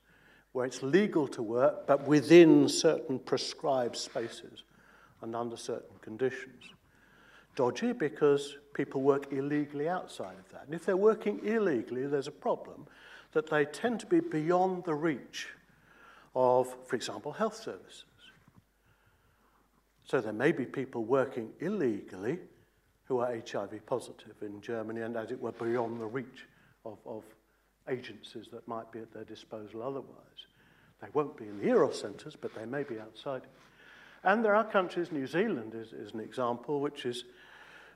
where 0.53 0.67
it's 0.67 0.83
legal 0.83 1.27
to 1.29 1.43
work, 1.43 1.87
but 1.87 2.07
within 2.07 2.69
certain 2.69 3.19
prescribed 3.19 3.97
spaces 3.97 4.63
and 5.23 5.35
under 5.35 5.57
certain 5.57 5.97
conditions. 6.01 6.63
Dodgy 7.55 7.93
because 7.93 8.57
people 8.75 9.03
work 9.03 9.31
illegally 9.33 9.89
outside 9.89 10.37
of 10.39 10.51
that. 10.53 10.63
And 10.67 10.75
if 10.75 10.87
they're 10.87 10.97
working 10.97 11.41
illegally, 11.45 12.07
there's 12.07 12.27
a 12.29 12.33
problem 12.33 12.87
that 13.33 13.51
they 13.51 13.67
tend 13.67 14.01
to 14.01 14.07
be 14.07 14.21
beyond 14.21 14.85
the 14.85 14.95
reach 14.95 15.49
of, 16.35 16.75
for 16.87 16.97
example, 16.97 17.33
health 17.33 17.57
services. 17.57 18.05
So 20.07 20.21
there 20.21 20.33
may 20.33 20.53
be 20.53 20.65
people 20.65 21.05
working 21.05 21.51
illegally 21.61 22.39
who 23.05 23.19
are 23.19 23.35
HIV 23.35 23.85
positive 23.87 24.35
in 24.41 24.61
Germany 24.63 25.03
and, 25.03 25.17
as 25.17 25.31
it 25.31 25.41
were, 25.41 25.53
beyond 25.53 26.01
the 26.01 26.07
reach 26.07 26.47
of, 26.85 26.99
of 27.07 27.23
agencies 27.89 28.47
that 28.53 28.67
might 28.67 28.91
be 28.93 29.01
at 29.01 29.13
their 29.13 29.25
disposal 29.25 29.83
otherwise. 29.83 30.05
They 31.01 31.09
won't 31.15 31.37
be 31.37 31.45
in 31.45 31.59
the 31.59 31.67
Eros 31.67 32.01
centres, 32.01 32.37
but 32.41 32.55
they 32.55 32.65
may 32.65 32.83
be 32.83 32.99
outside. 32.99 33.43
And 34.23 34.45
there 34.45 34.55
are 34.55 34.65
countries, 34.65 35.11
New 35.11 35.27
Zealand 35.27 35.75
is, 35.75 35.93
is 35.93 36.13
an 36.15 36.21
example, 36.21 36.81
which 36.81 37.05
is 37.05 37.25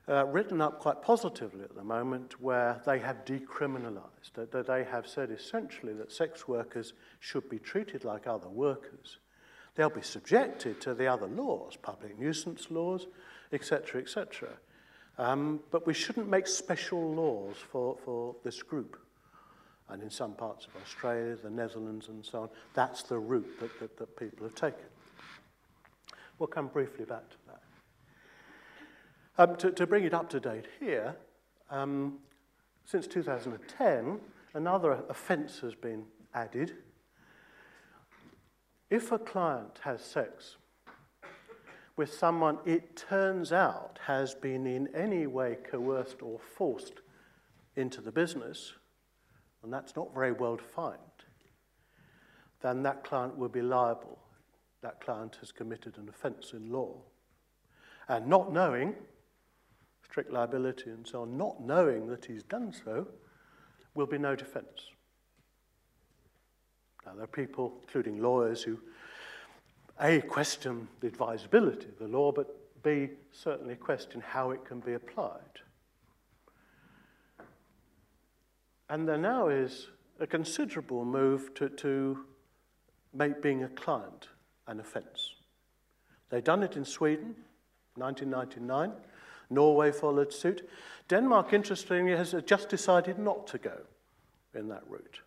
uh, 0.09 0.25
written 0.25 0.61
up 0.61 0.79
quite 0.79 1.01
positively 1.01 1.63
at 1.63 1.75
the 1.75 1.83
moment, 1.83 2.39
where 2.41 2.81
they 2.85 2.99
have 2.99 3.23
decriminalised, 3.25 4.33
that, 4.33 4.51
that 4.51 4.67
they 4.67 4.83
have 4.83 5.07
said 5.07 5.31
essentially 5.31 5.93
that 5.93 6.11
sex 6.11 6.47
workers 6.47 6.93
should 7.19 7.49
be 7.49 7.59
treated 7.59 8.03
like 8.03 8.27
other 8.27 8.47
workers. 8.49 9.19
They'll 9.75 9.89
be 9.89 10.01
subjected 10.01 10.81
to 10.81 10.93
the 10.93 11.07
other 11.07 11.27
laws, 11.27 11.77
public 11.81 12.17
nuisance 12.19 12.67
laws, 12.71 13.07
etc., 13.53 14.01
etc. 14.01 14.49
Um, 15.19 15.61
but 15.71 15.87
we 15.87 15.93
shouldn't 15.93 16.27
make 16.29 16.45
special 16.45 17.13
laws 17.13 17.55
for, 17.57 17.97
for 18.05 18.35
this 18.43 18.61
group. 18.61 18.99
And 19.89 20.03
in 20.03 20.09
some 20.09 20.33
parts 20.33 20.65
of 20.67 20.81
Australia, 20.81 21.35
the 21.41 21.49
Netherlands 21.49 22.07
and 22.09 22.23
so 22.23 22.43
on, 22.43 22.49
that's 22.73 23.03
the 23.03 23.17
route 23.17 23.49
that, 23.59 23.79
that, 23.79 23.97
that 23.97 24.17
people 24.17 24.45
have 24.45 24.55
taken. 24.55 24.85
We'll 26.37 26.47
come 26.47 26.67
briefly 26.67 27.05
back 27.05 27.27
to 27.29 27.35
that. 27.47 27.61
Um, 29.39 29.55
to, 29.57 29.71
to 29.71 29.87
bring 29.87 30.03
it 30.03 30.13
up 30.13 30.29
to 30.31 30.39
date 30.39 30.65
here, 30.79 31.15
um, 31.71 32.19
since 32.85 33.07
2010, 33.07 34.19
another 34.53 35.03
offence 35.09 35.59
has 35.59 35.73
been 35.73 36.03
added. 36.33 36.73
If 38.89 39.11
a 39.11 39.17
client 39.19 39.79
has 39.83 40.01
sex 40.01 40.57
with 41.97 42.13
someone 42.13 42.59
it 42.63 42.95
turns 42.95 43.51
out 43.51 43.99
has 44.05 44.35
been 44.35 44.65
in 44.67 44.87
any 44.95 45.25
way 45.27 45.57
coerced 45.69 46.21
or 46.21 46.39
forced 46.39 46.93
into 47.75 48.01
the 48.01 48.11
business, 48.11 48.73
and 49.63 49.73
that's 49.73 49.95
not 49.95 50.13
very 50.13 50.31
well 50.31 50.55
defined, 50.55 50.99
then 52.61 52.83
that 52.83 53.03
client 53.03 53.35
will 53.35 53.49
be 53.49 53.61
liable. 53.63 54.19
That 54.81 55.01
client 55.01 55.37
has 55.41 55.51
committed 55.51 55.97
an 55.97 56.07
offence 56.07 56.53
in 56.53 56.71
law. 56.71 57.01
And 58.07 58.27
not 58.27 58.53
knowing, 58.53 58.95
strict 60.05 60.31
liability 60.31 60.91
and 60.91 61.05
so 61.05 61.23
on, 61.23 61.35
not 61.37 61.61
knowing 61.61 62.07
that 62.07 62.25
he's 62.25 62.43
done 62.43 62.71
so, 62.85 63.07
will 63.95 64.05
be 64.07 64.17
no 64.19 64.35
defence. 64.35 64.91
Now, 67.05 67.15
there 67.15 67.23
are 67.23 67.27
people, 67.27 67.73
including 67.83 68.21
lawyers, 68.21 68.61
who 68.63 68.79
A, 69.99 70.21
question 70.21 70.87
the 71.01 71.07
advisability 71.07 71.87
of 71.87 71.97
the 71.99 72.07
law, 72.07 72.31
but 72.31 72.55
B, 72.83 73.09
certainly 73.31 73.75
question 73.75 74.21
how 74.21 74.51
it 74.51 74.63
can 74.65 74.79
be 74.79 74.93
applied. 74.93 75.39
And 78.89 79.07
there 79.07 79.17
now 79.17 79.49
is 79.49 79.87
a 80.19 80.27
considerable 80.27 81.03
move 81.03 81.53
to, 81.55 81.69
to 81.69 82.25
make 83.13 83.41
being 83.41 83.63
a 83.63 83.69
client 83.69 84.29
an 84.67 84.79
offence. 84.79 85.33
They've 86.29 86.43
done 86.43 86.61
it 86.63 86.75
in 86.77 86.85
Sweden, 86.85 87.35
1999. 87.95 88.91
Norway 89.49 89.91
followed 89.91 90.31
suit. 90.33 90.67
Denmark, 91.07 91.53
interestingly, 91.53 92.15
has 92.15 92.35
just 92.45 92.69
decided 92.69 93.17
not 93.17 93.47
to 93.47 93.57
go 93.57 93.77
in 94.53 94.67
that 94.69 94.83
route. 94.89 95.21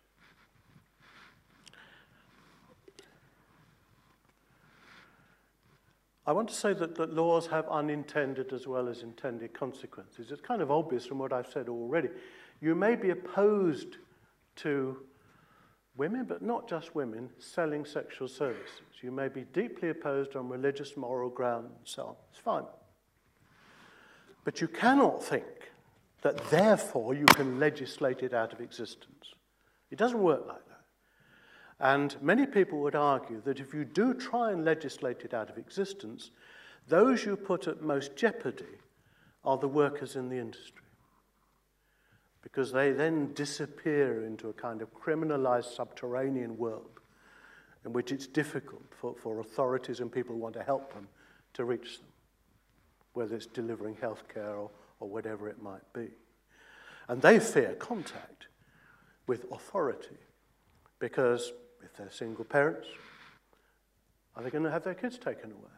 I 6.31 6.33
want 6.33 6.47
to 6.47 6.55
say 6.55 6.71
that, 6.71 6.95
that 6.95 7.13
laws 7.13 7.45
have 7.47 7.67
unintended 7.67 8.53
as 8.53 8.65
well 8.65 8.87
as 8.87 9.03
intended 9.03 9.53
consequences. 9.53 10.31
It's 10.31 10.39
kind 10.39 10.61
of 10.61 10.71
obvious 10.71 11.05
from 11.05 11.19
what 11.19 11.33
I've 11.33 11.51
said 11.51 11.67
already. 11.67 12.07
You 12.61 12.73
may 12.73 12.95
be 12.95 13.09
opposed 13.09 13.97
to 14.63 14.95
women, 15.97 16.23
but 16.23 16.41
not 16.41 16.69
just 16.69 16.95
women, 16.95 17.31
selling 17.37 17.83
sexual 17.83 18.29
services. 18.29 18.79
You 19.01 19.11
may 19.11 19.27
be 19.27 19.41
deeply 19.51 19.89
opposed 19.89 20.37
on 20.37 20.47
religious, 20.47 20.95
moral 20.95 21.29
grounds, 21.29 21.73
and 21.77 21.85
so 21.85 22.03
on. 22.05 22.15
It's 22.31 22.39
fine. 22.39 22.63
But 24.45 24.61
you 24.61 24.69
cannot 24.69 25.21
think 25.21 25.43
that 26.21 26.37
therefore 26.49 27.13
you 27.13 27.25
can 27.25 27.59
legislate 27.59 28.23
it 28.23 28.33
out 28.33 28.53
of 28.53 28.61
existence. 28.61 29.33
It 29.89 29.97
doesn't 29.97 30.23
work 30.23 30.47
like 30.47 30.65
that. 30.69 30.70
And 31.83 32.15
many 32.21 32.45
people 32.45 32.79
would 32.81 32.93
argue 32.95 33.41
that 33.43 33.59
if 33.59 33.73
you 33.73 33.83
do 33.83 34.13
try 34.13 34.51
and 34.51 34.63
legislate 34.63 35.23
it 35.25 35.33
out 35.33 35.49
of 35.49 35.57
existence, 35.57 36.29
those 36.87 37.25
you 37.25 37.35
put 37.35 37.67
at 37.67 37.81
most 37.81 38.15
jeopardy 38.15 38.77
are 39.43 39.57
the 39.57 39.67
workers 39.67 40.15
in 40.15 40.29
the 40.29 40.37
industry. 40.37 40.77
Because 42.43 42.71
they 42.71 42.91
then 42.91 43.33
disappear 43.33 44.23
into 44.23 44.49
a 44.49 44.53
kind 44.53 44.83
of 44.83 44.93
criminalized 44.93 45.75
subterranean 45.75 46.55
world 46.55 46.99
in 47.83 47.93
which 47.93 48.11
it's 48.11 48.27
difficult 48.27 48.85
for, 48.91 49.15
for 49.15 49.39
authorities 49.39 50.01
and 50.01 50.11
people 50.11 50.35
who 50.35 50.41
want 50.41 50.53
to 50.53 50.63
help 50.63 50.93
them 50.93 51.07
to 51.55 51.65
reach 51.65 51.97
them, 51.97 52.07
whether 53.13 53.35
it's 53.35 53.47
delivering 53.47 53.95
healthcare 53.95 54.53
or, 54.55 54.69
or 54.99 55.09
whatever 55.09 55.49
it 55.49 55.59
might 55.63 55.81
be. 55.93 56.09
And 57.07 57.23
they 57.23 57.39
fear 57.39 57.73
contact 57.73 58.45
with 59.25 59.45
authority 59.51 60.17
because 60.99 61.51
if 61.83 61.95
they're 61.95 62.09
single 62.11 62.45
parents, 62.45 62.87
are 64.35 64.43
they 64.43 64.49
going 64.49 64.63
to 64.63 64.71
have 64.71 64.83
their 64.83 64.93
kids 64.93 65.17
taken 65.17 65.51
away? 65.51 65.69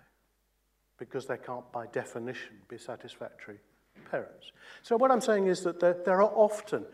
Because 0.97 1.25
they 1.25 1.37
can't, 1.37 1.69
by 1.71 1.87
definition, 1.87 2.53
be 2.67 2.77
satisfactory 2.77 3.57
parents. 4.11 4.51
So 4.83 4.97
what 4.97 5.11
I'm 5.11 5.21
saying 5.21 5.47
is 5.47 5.61
that 5.63 5.79
there, 5.79 5.97
there 6.05 6.21
are 6.21 6.31
often, 6.35 6.85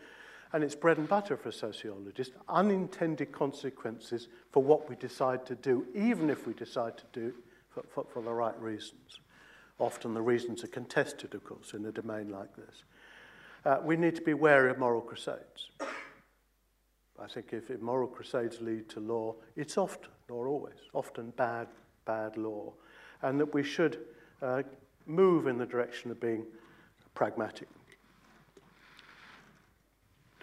and 0.52 0.64
it's 0.64 0.74
bread 0.74 0.98
and 0.98 1.08
butter 1.08 1.36
for 1.36 1.52
sociologists, 1.52 2.34
unintended 2.48 3.30
consequences 3.32 4.28
for 4.50 4.62
what 4.62 4.88
we 4.88 4.96
decide 4.96 5.44
to 5.46 5.54
do, 5.54 5.86
even 5.94 6.30
if 6.30 6.46
we 6.46 6.54
decide 6.54 6.96
to 6.98 7.04
do 7.12 7.34
for, 7.70 7.84
for, 7.92 8.06
for 8.12 8.22
the 8.22 8.32
right 8.32 8.58
reasons. 8.60 9.20
Often 9.78 10.14
the 10.14 10.22
reasons 10.22 10.64
are 10.64 10.68
contested, 10.68 11.34
of 11.34 11.44
course, 11.44 11.72
in 11.74 11.84
a 11.86 11.92
domain 11.92 12.30
like 12.30 12.54
this. 12.56 12.84
Uh, 13.64 13.78
we 13.84 13.96
need 13.96 14.16
to 14.16 14.22
be 14.22 14.34
wary 14.34 14.70
of 14.70 14.78
moral 14.78 15.00
crusades. 15.02 15.68
I 17.22 17.26
think 17.26 17.52
if 17.52 17.70
immoral 17.70 18.08
crusades 18.08 18.60
lead 18.60 18.88
to 18.90 19.00
law, 19.00 19.34
it's 19.54 19.76
often, 19.76 20.08
or 20.30 20.48
always, 20.48 20.76
often 20.94 21.30
bad, 21.36 21.68
bad 22.06 22.36
law. 22.38 22.72
And 23.22 23.38
that 23.40 23.52
we 23.52 23.62
should 23.62 23.98
uh, 24.40 24.62
move 25.06 25.46
in 25.46 25.58
the 25.58 25.66
direction 25.66 26.10
of 26.10 26.18
being 26.18 26.46
pragmatic. 27.14 27.68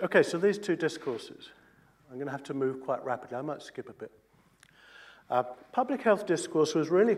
Okay, 0.03 0.21
so 0.21 0.37
these 0.37 0.59
two 0.59 0.75
discourses. 0.75 1.49
I'm 2.11 2.17
going 2.17 2.27
to 2.27 2.31
have 2.31 2.43
to 2.43 2.53
move 2.53 2.81
quite 2.81 3.03
rapidly. 3.03 3.37
I 3.37 3.41
might 3.41 3.63
skip 3.63 3.89
a 3.89 3.93
bit. 3.93 4.11
Uh, 5.31 5.43
public 5.71 6.03
health 6.03 6.27
discourse 6.27 6.75
was 6.75 6.89
really, 6.89 7.17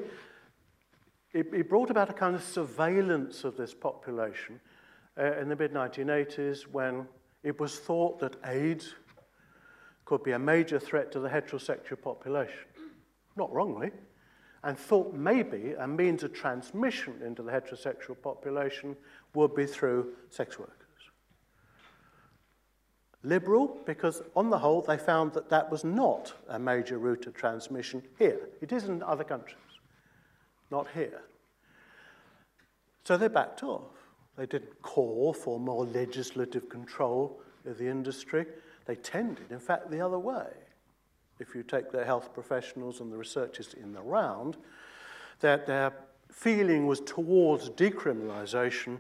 it, 1.34 1.48
it 1.54 1.68
brought 1.70 1.90
about 1.92 2.10
a 2.10 2.14
kind 2.14 2.34
of 2.36 2.42
surveillance 2.44 3.44
of 3.44 3.58
this 3.58 3.74
population 3.74 4.62
uh, 5.20 5.36
in 5.38 5.50
the 5.50 5.56
mid 5.58 5.74
1980s 5.74 6.62
when 6.64 7.06
it 7.44 7.60
was 7.60 7.78
thought 7.78 8.20
that 8.20 8.38
AIDS 8.46 8.96
could 10.10 10.24
be 10.24 10.32
a 10.32 10.40
major 10.40 10.80
threat 10.80 11.12
to 11.12 11.20
the 11.20 11.30
heterosexual 11.30 12.02
population. 12.02 12.66
Not 13.38 13.54
wrongly. 13.54 13.92
And 14.64 14.78
thought 14.78 15.14
maybe 15.14 15.76
a 15.78 15.88
means 15.88 16.24
of 16.24 16.34
transmission 16.34 17.14
into 17.24 17.44
the 17.44 17.52
heterosexual 17.52 18.20
population 18.22 18.98
would 19.36 19.56
be 19.56 19.68
through 19.68 20.14
sex 20.32 20.58
workers. 20.60 20.74
Liberal, 23.24 23.80
because 23.86 24.24
on 24.36 24.50
the 24.50 24.58
whole, 24.58 24.82
they 24.82 24.98
found 24.98 25.34
that 25.34 25.48
that 25.50 25.70
was 25.72 25.84
not 25.84 26.34
a 26.50 26.58
major 26.60 26.98
route 26.98 27.28
of 27.28 27.36
transmission 27.36 28.02
here. 28.18 28.50
It 28.62 28.72
is 28.74 28.86
in 28.86 29.04
other 29.04 29.24
countries, 29.24 29.60
not 30.72 30.88
here. 30.96 31.22
So 33.04 33.16
they 33.16 33.28
backed 33.28 33.62
off. 33.62 33.92
They 34.38 34.46
didn't 34.48 34.82
call 34.82 35.34
for 35.34 35.60
more 35.60 35.86
legislative 35.86 36.68
control 36.68 37.42
of 37.66 37.78
the 37.78 37.88
industry. 37.88 38.46
They 38.90 38.96
tended, 38.96 39.52
in 39.52 39.60
fact, 39.60 39.92
the 39.92 40.02
other 40.02 40.18
way. 40.18 40.48
If 41.40 41.54
you 41.54 41.62
take 41.62 41.92
the 41.92 42.04
health 42.04 42.34
professionals 42.34 43.00
and 43.02 43.14
the 43.14 43.18
researchers 43.18 43.76
in 43.76 43.94
the 43.94 44.02
round, 44.02 44.58
that 45.42 45.68
their 45.68 45.94
feeling 46.32 46.88
was 46.88 47.00
towards 47.02 47.70
decriminalization 47.70 48.98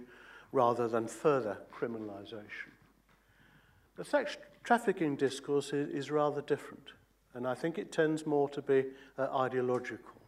rather 0.52 0.88
than 0.88 1.08
further 1.08 1.58
criminalization. 1.73 2.69
The 3.97 4.06
sex 4.06 4.38
trafficking 4.63 5.15
discourse 5.15 5.73
is, 5.73 5.89
is 5.89 6.12
rather 6.12 6.43
different, 6.43 6.91
and 7.34 7.47
I 7.47 7.56
think 7.56 7.80
it 7.80 7.91
tends 7.91 8.28
more 8.28 8.47
to 8.49 8.62
be 8.62 8.86
uh, 9.17 9.23
ideological. 9.36 10.21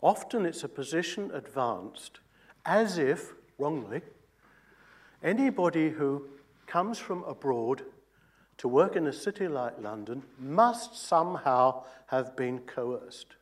Often 0.00 0.46
it's 0.46 0.62
a 0.62 0.68
position 0.68 1.32
advanced 1.34 2.20
as 2.64 2.98
if, 2.98 3.32
wrongly, 3.58 4.00
anybody 5.24 5.90
who 5.90 6.28
comes 6.68 6.98
from 7.00 7.24
abroad 7.24 7.82
to 8.62 8.68
work 8.68 8.94
in 8.94 9.08
a 9.08 9.12
city 9.12 9.48
like 9.48 9.74
London 9.80 10.22
must 10.38 10.94
somehow 10.96 11.82
have 12.06 12.36
been 12.36 12.60
coerced. 12.60 13.34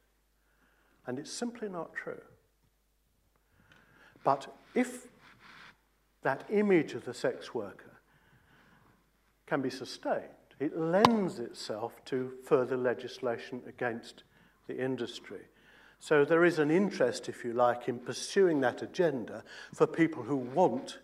And 1.06 1.18
it's 1.18 1.30
simply 1.30 1.68
not 1.68 1.90
true. 1.94 2.22
But 4.24 4.50
if 4.74 5.09
that 6.22 6.44
image 6.50 6.94
of 6.94 7.04
the 7.04 7.12
sex 7.12 7.52
worker 7.52 8.00
can 9.46 9.61
be 9.61 9.68
sustained, 9.68 10.24
it 10.59 10.74
lends 10.78 11.38
itself 11.38 12.02
to 12.06 12.33
further 12.46 12.78
legislation 12.78 13.61
against 13.68 14.22
the 14.68 14.83
industry. 14.83 15.42
So 15.98 16.24
there 16.24 16.46
is 16.46 16.59
an 16.59 16.70
interest, 16.70 17.28
if 17.28 17.44
you 17.44 17.52
like, 17.52 17.90
in 17.90 17.98
pursuing 17.98 18.62
that 18.62 18.80
agenda 18.80 19.44
for 19.74 19.87
people 19.87 20.22
who 20.22 20.37
want 20.37 20.98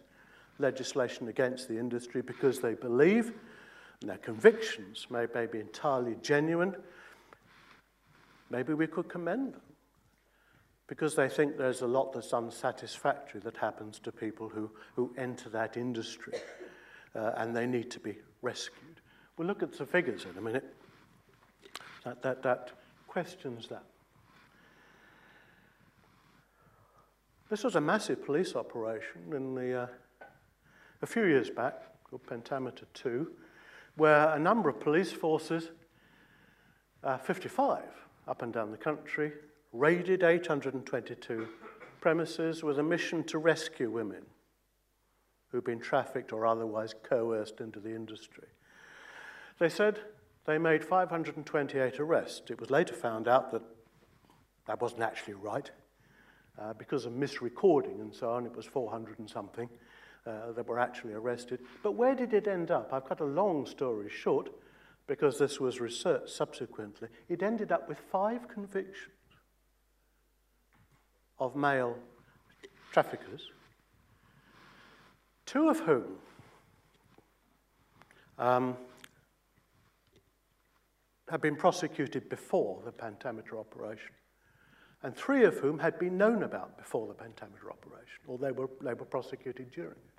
legislation 0.58 1.28
against 1.28 1.68
the 1.68 1.78
industry 1.78 2.22
because 2.22 2.60
they 2.60 2.72
believe 2.72 3.34
and 4.00 4.10
their 4.10 4.18
convictions 4.18 5.06
may, 5.10 5.26
may 5.34 5.46
be 5.46 5.60
entirely 5.60 6.16
genuine. 6.20 6.74
Maybe 8.50 8.74
we 8.74 8.86
could 8.86 9.08
commend 9.08 9.54
them 9.54 9.60
because 10.86 11.16
they 11.16 11.28
think 11.28 11.56
there's 11.56 11.80
a 11.82 11.86
lot 11.86 12.12
that's 12.12 12.32
unsatisfactory 12.32 13.40
that 13.40 13.56
happens 13.56 13.98
to 13.98 14.12
people 14.12 14.48
who, 14.48 14.70
who 14.94 15.12
enter 15.18 15.48
that 15.48 15.76
industry 15.76 16.34
uh, 17.16 17.32
and 17.38 17.56
they 17.56 17.66
need 17.66 17.90
to 17.90 17.98
be 17.98 18.16
rescued. 18.42 19.00
We'll 19.36 19.48
look 19.48 19.62
at 19.64 19.72
the 19.72 19.84
figures 19.86 20.26
in 20.30 20.38
a 20.38 20.40
minute. 20.40 20.74
That, 22.04 22.22
that, 22.22 22.42
that 22.42 22.70
questions 23.08 23.66
that. 23.68 23.82
This 27.50 27.64
was 27.64 27.74
a 27.76 27.80
massive 27.80 28.24
police 28.24 28.54
operation 28.54 29.32
in 29.32 29.54
the, 29.56 29.74
uh, 29.82 29.86
a 31.02 31.06
few 31.06 31.24
years 31.24 31.50
back, 31.50 31.82
called 32.08 32.24
Pentameter 32.28 32.84
2, 32.94 33.28
where 33.96 34.28
a 34.30 34.38
number 34.38 34.68
of 34.68 34.78
police 34.78 35.10
forces, 35.10 35.70
uh, 37.02 37.18
55 37.18 37.82
up 38.28 38.42
and 38.42 38.52
down 38.52 38.70
the 38.70 38.76
country, 38.76 39.32
raided 39.72 40.22
822 40.22 41.48
premises 42.00 42.62
with 42.62 42.78
a 42.78 42.82
mission 42.82 43.24
to 43.24 43.38
rescue 43.38 43.90
women 43.90 44.22
who've 45.50 45.64
been 45.64 45.80
trafficked 45.80 46.32
or 46.32 46.46
otherwise 46.46 46.94
coerced 47.08 47.60
into 47.60 47.80
the 47.80 47.94
industry. 47.94 48.48
They 49.58 49.68
said 49.68 50.00
they 50.44 50.58
made 50.58 50.84
528 50.84 51.98
arrests. 52.00 52.50
It 52.50 52.60
was 52.60 52.70
later 52.70 52.94
found 52.94 53.26
out 53.28 53.50
that 53.52 53.62
that 54.66 54.80
wasn't 54.82 55.02
actually 55.02 55.34
right 55.34 55.70
uh, 56.60 56.72
because 56.74 57.06
of 57.06 57.12
misrecording 57.12 58.00
and 58.00 58.14
so 58.14 58.30
on. 58.32 58.44
It 58.44 58.54
was 58.56 58.66
400 58.66 59.18
and 59.20 59.30
something. 59.30 59.68
uh, 60.26 60.52
that 60.54 60.66
were 60.66 60.78
actually 60.78 61.12
arrested. 61.14 61.60
But 61.82 61.92
where 61.92 62.14
did 62.14 62.34
it 62.34 62.46
end 62.46 62.70
up? 62.70 62.92
I've 62.92 63.06
cut 63.08 63.20
a 63.20 63.24
long 63.24 63.66
story 63.66 64.08
short 64.10 64.50
because 65.06 65.38
this 65.38 65.60
was 65.60 65.80
researched 65.80 66.30
subsequently. 66.30 67.08
It 67.28 67.42
ended 67.42 67.70
up 67.70 67.88
with 67.88 67.98
five 67.98 68.48
convictions 68.48 69.12
of 71.38 71.54
male 71.54 71.96
traffickers, 72.92 73.50
two 75.44 75.68
of 75.68 75.78
whom 75.80 76.04
um, 78.38 78.76
had 81.28 81.40
been 81.40 81.54
prosecuted 81.56 82.28
before 82.28 82.80
the 82.84 82.90
pentameter 82.92 83.58
operation, 83.60 84.10
and 85.02 85.14
three 85.14 85.44
of 85.44 85.58
whom 85.58 85.78
had 85.78 85.98
been 85.98 86.16
known 86.16 86.42
about 86.42 86.76
before 86.78 87.06
the 87.06 87.14
pentameter 87.14 87.70
operation, 87.70 88.18
or 88.26 88.38
they 88.38 88.50
were, 88.50 88.68
they 88.82 88.94
were 88.94 89.04
prosecuted 89.04 89.70
during 89.70 89.92
it. 89.92 90.15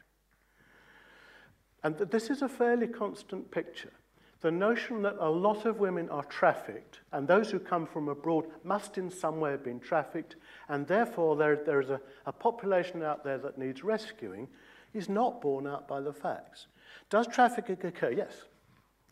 And 1.88 1.98
th 1.98 2.10
this 2.10 2.30
is 2.30 2.42
a 2.42 2.50
fairly 2.50 2.88
constant 3.04 3.50
picture. 3.50 3.94
The 4.42 4.52
notion 4.52 5.02
that 5.04 5.16
a 5.22 5.30
lot 5.30 5.64
of 5.66 5.80
women 5.80 6.10
are 6.10 6.26
trafficked, 6.40 7.00
and 7.14 7.26
those 7.26 7.50
who 7.50 7.60
come 7.60 7.86
from 7.88 8.10
abroad 8.10 8.44
must 8.66 8.98
in 8.98 9.10
some 9.10 9.40
way 9.40 9.52
have 9.52 9.64
been 9.64 9.80
trafficked, 9.80 10.36
and 10.68 10.86
therefore 10.86 11.38
there, 11.38 11.56
there 11.56 11.80
is 11.80 11.90
a, 11.90 12.02
a 12.26 12.34
population 12.34 13.04
out 13.04 13.24
there 13.24 13.38
that 13.38 13.58
needs 13.58 13.86
rescuing, 13.86 14.50
is 14.94 15.08
not 15.08 15.40
borne 15.42 15.66
out 15.66 15.88
by 15.88 16.02
the 16.02 16.12
facts. 16.12 16.68
Does 17.10 17.26
trafficking 17.26 17.80
occur? 17.86 18.12
Yes, 18.12 18.34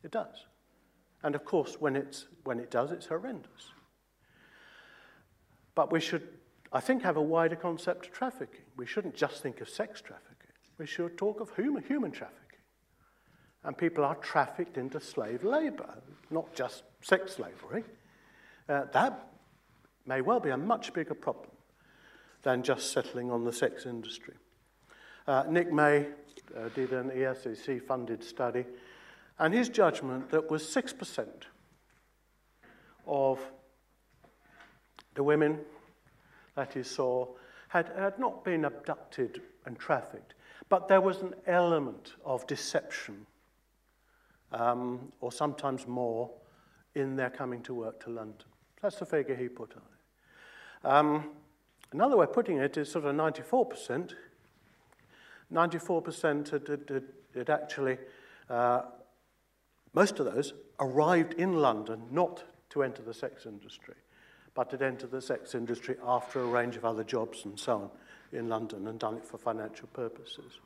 it 0.03 0.11
does. 0.11 0.35
And 1.23 1.33
of 1.33 1.45
course, 1.45 1.77
when, 1.79 1.95
it's, 1.95 2.27
when 2.43 2.59
it 2.59 2.69
does, 2.71 2.91
it's 2.91 3.05
horrendous. 3.05 3.71
But 5.75 5.93
we 5.93 6.01
should, 6.01 6.27
I 6.73 6.81
think, 6.81 7.03
have 7.03 7.15
a 7.17 7.21
wider 7.35 7.55
concept 7.55 8.07
of 8.07 8.11
trafficking. 8.11 8.65
We 8.75 8.85
shouldn't 8.85 9.15
just 9.15 9.41
think 9.41 9.61
of 9.61 9.69
sex 9.69 10.01
trafficking. 10.01 10.33
We 10.77 10.85
should 10.85 11.17
talk 11.17 11.39
of 11.39 11.55
human, 11.55 11.81
human 11.83 12.11
trafficking. 12.11 12.41
and 13.65 13.77
people 13.77 14.05
are 14.05 14.15
trafficked 14.15 14.77
into 14.77 14.99
slave 15.01 15.43
labor, 15.43 15.89
not 16.29 16.53
just 16.53 16.83
sex 17.01 17.33
slavery. 17.33 17.83
Uh, 18.69 18.85
that 18.93 19.27
may 20.05 20.21
well 20.21 20.39
be 20.39 20.51
a 20.51 20.57
much 20.57 20.93
bigger 20.93 21.15
problem 21.15 21.49
than 22.43 22.61
just 22.61 22.91
settling 22.91 23.31
on 23.31 23.43
the 23.43 23.51
sex 23.51 23.85
industry. 23.87 24.35
Uh, 25.27 25.43
Nick 25.49 25.71
May 25.73 26.05
uh, 26.55 26.69
did 26.75 26.93
an 26.93 27.09
ESCC 27.09 27.77
e 27.77 27.79
funded 27.79 28.23
study, 28.23 28.65
and 29.39 29.51
his 29.53 29.67
judgment 29.67 30.29
that 30.29 30.49
was 30.51 30.61
6% 30.63 31.25
of 33.07 33.39
the 35.15 35.23
women 35.23 35.59
that 36.55 36.73
he 36.73 36.83
saw 36.83 37.25
had, 37.69 37.91
had 37.97 38.19
not 38.19 38.43
been 38.45 38.63
abducted 38.65 39.41
and 39.65 39.77
trafficked, 39.79 40.35
but 40.69 40.87
there 40.87 41.01
was 41.01 41.17
an 41.21 41.33
element 41.47 42.13
of 42.25 42.45
deception 42.45 43.25
um, 44.51 45.11
or 45.21 45.31
sometimes 45.31 45.87
more, 45.87 46.29
in 46.95 47.15
their 47.17 47.29
coming 47.29 47.61
to 47.63 47.73
work 47.73 48.01
to 48.05 48.09
London. 48.09 48.47
That's 48.81 48.97
the 48.97 49.05
figure 49.05 49.35
he 49.35 49.49
put 49.49 49.73
on 49.73 49.81
it. 49.81 50.87
Um, 50.89 51.31
another 51.91 52.15
way 52.15 52.23
of 52.23 52.31
putting 52.31 52.57
it 52.57 52.77
is 52.77 52.89
sort 52.89 53.03
of 53.05 53.13
94%. 53.15 54.13
94% 55.51 56.49
had, 56.49 56.67
had, 56.67 57.03
had 57.35 57.49
actually, 57.49 57.97
uh, 58.49 58.83
most 59.93 60.19
of 60.19 60.25
those 60.33 60.53
arrived 60.79 61.33
in 61.33 61.57
London 61.57 62.03
not 62.11 62.45
to 62.69 62.83
enter 62.83 63.01
the 63.01 63.13
sex 63.13 63.45
industry, 63.45 63.95
but 64.53 64.71
had 64.71 64.81
entered 64.81 65.11
the 65.11 65.21
sex 65.21 65.53
industry 65.53 65.97
after 66.05 66.39
a 66.39 66.45
range 66.45 66.77
of 66.77 66.85
other 66.85 67.03
jobs 67.03 67.43
and 67.43 67.59
so 67.59 67.73
on 67.75 67.89
in 68.31 68.47
London 68.47 68.87
and 68.87 68.99
done 68.99 69.17
it 69.17 69.25
for 69.25 69.37
financial 69.37 69.87
purposes. 69.89 70.59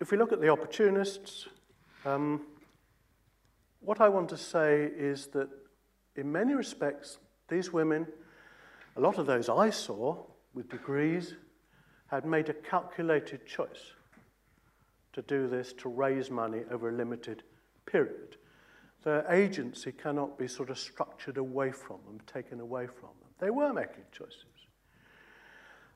if 0.00 0.10
we 0.10 0.18
look 0.18 0.32
at 0.32 0.40
the 0.40 0.48
opportunists, 0.48 1.46
um, 2.04 2.40
what 3.80 4.00
I 4.00 4.08
want 4.08 4.28
to 4.30 4.36
say 4.36 4.90
is 4.96 5.28
that 5.28 5.48
in 6.16 6.30
many 6.30 6.54
respects, 6.54 7.18
these 7.48 7.72
women, 7.72 8.06
a 8.96 9.00
lot 9.00 9.18
of 9.18 9.26
those 9.26 9.48
I 9.48 9.70
saw 9.70 10.16
with 10.54 10.68
degrees, 10.68 11.34
had 12.06 12.24
made 12.24 12.48
a 12.48 12.54
calculated 12.54 13.46
choice 13.46 13.92
to 15.12 15.22
do 15.22 15.48
this 15.48 15.72
to 15.74 15.88
raise 15.88 16.30
money 16.30 16.60
over 16.70 16.88
a 16.88 16.92
limited 16.92 17.42
period. 17.86 18.36
Their 19.02 19.30
agency 19.32 19.90
cannot 19.92 20.38
be 20.38 20.46
sort 20.48 20.70
of 20.70 20.78
structured 20.78 21.36
away 21.38 21.72
from 21.72 21.98
them, 22.06 22.20
taken 22.26 22.60
away 22.60 22.86
from 22.86 23.10
them. 23.20 23.28
They 23.38 23.50
were 23.50 23.72
making 23.72 24.04
choices. 24.12 24.42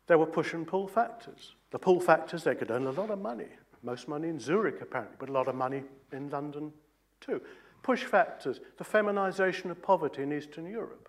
There 0.06 0.18
were 0.18 0.26
push 0.26 0.54
and 0.54 0.66
pull 0.66 0.88
factors. 0.88 1.54
The 1.70 1.78
pull 1.78 2.00
factors, 2.00 2.42
they 2.44 2.54
could 2.54 2.70
earn 2.70 2.86
a 2.86 2.90
lot 2.90 3.10
of 3.10 3.20
money. 3.20 3.48
most 3.82 4.08
money 4.08 4.28
in 4.28 4.38
Zurich, 4.38 4.80
apparently, 4.80 5.16
but 5.18 5.28
a 5.28 5.32
lot 5.32 5.48
of 5.48 5.54
money 5.54 5.82
in 6.12 6.30
London 6.30 6.72
too. 7.20 7.40
Push 7.82 8.04
factors, 8.04 8.60
the 8.76 8.84
feminization 8.84 9.70
of 9.70 9.80
poverty 9.82 10.22
in 10.22 10.32
Eastern 10.32 10.66
Europe. 10.66 11.08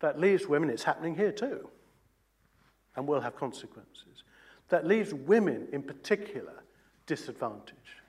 That 0.00 0.18
leaves 0.18 0.46
women, 0.48 0.68
it's 0.68 0.82
happening 0.82 1.14
here 1.14 1.30
too, 1.32 1.68
and 2.96 3.06
will 3.06 3.20
have 3.20 3.36
consequences. 3.36 4.24
That 4.68 4.84
leaves 4.86 5.14
women 5.14 5.68
in 5.72 5.82
particular 5.82 6.64
disadvantaged, 7.06 8.00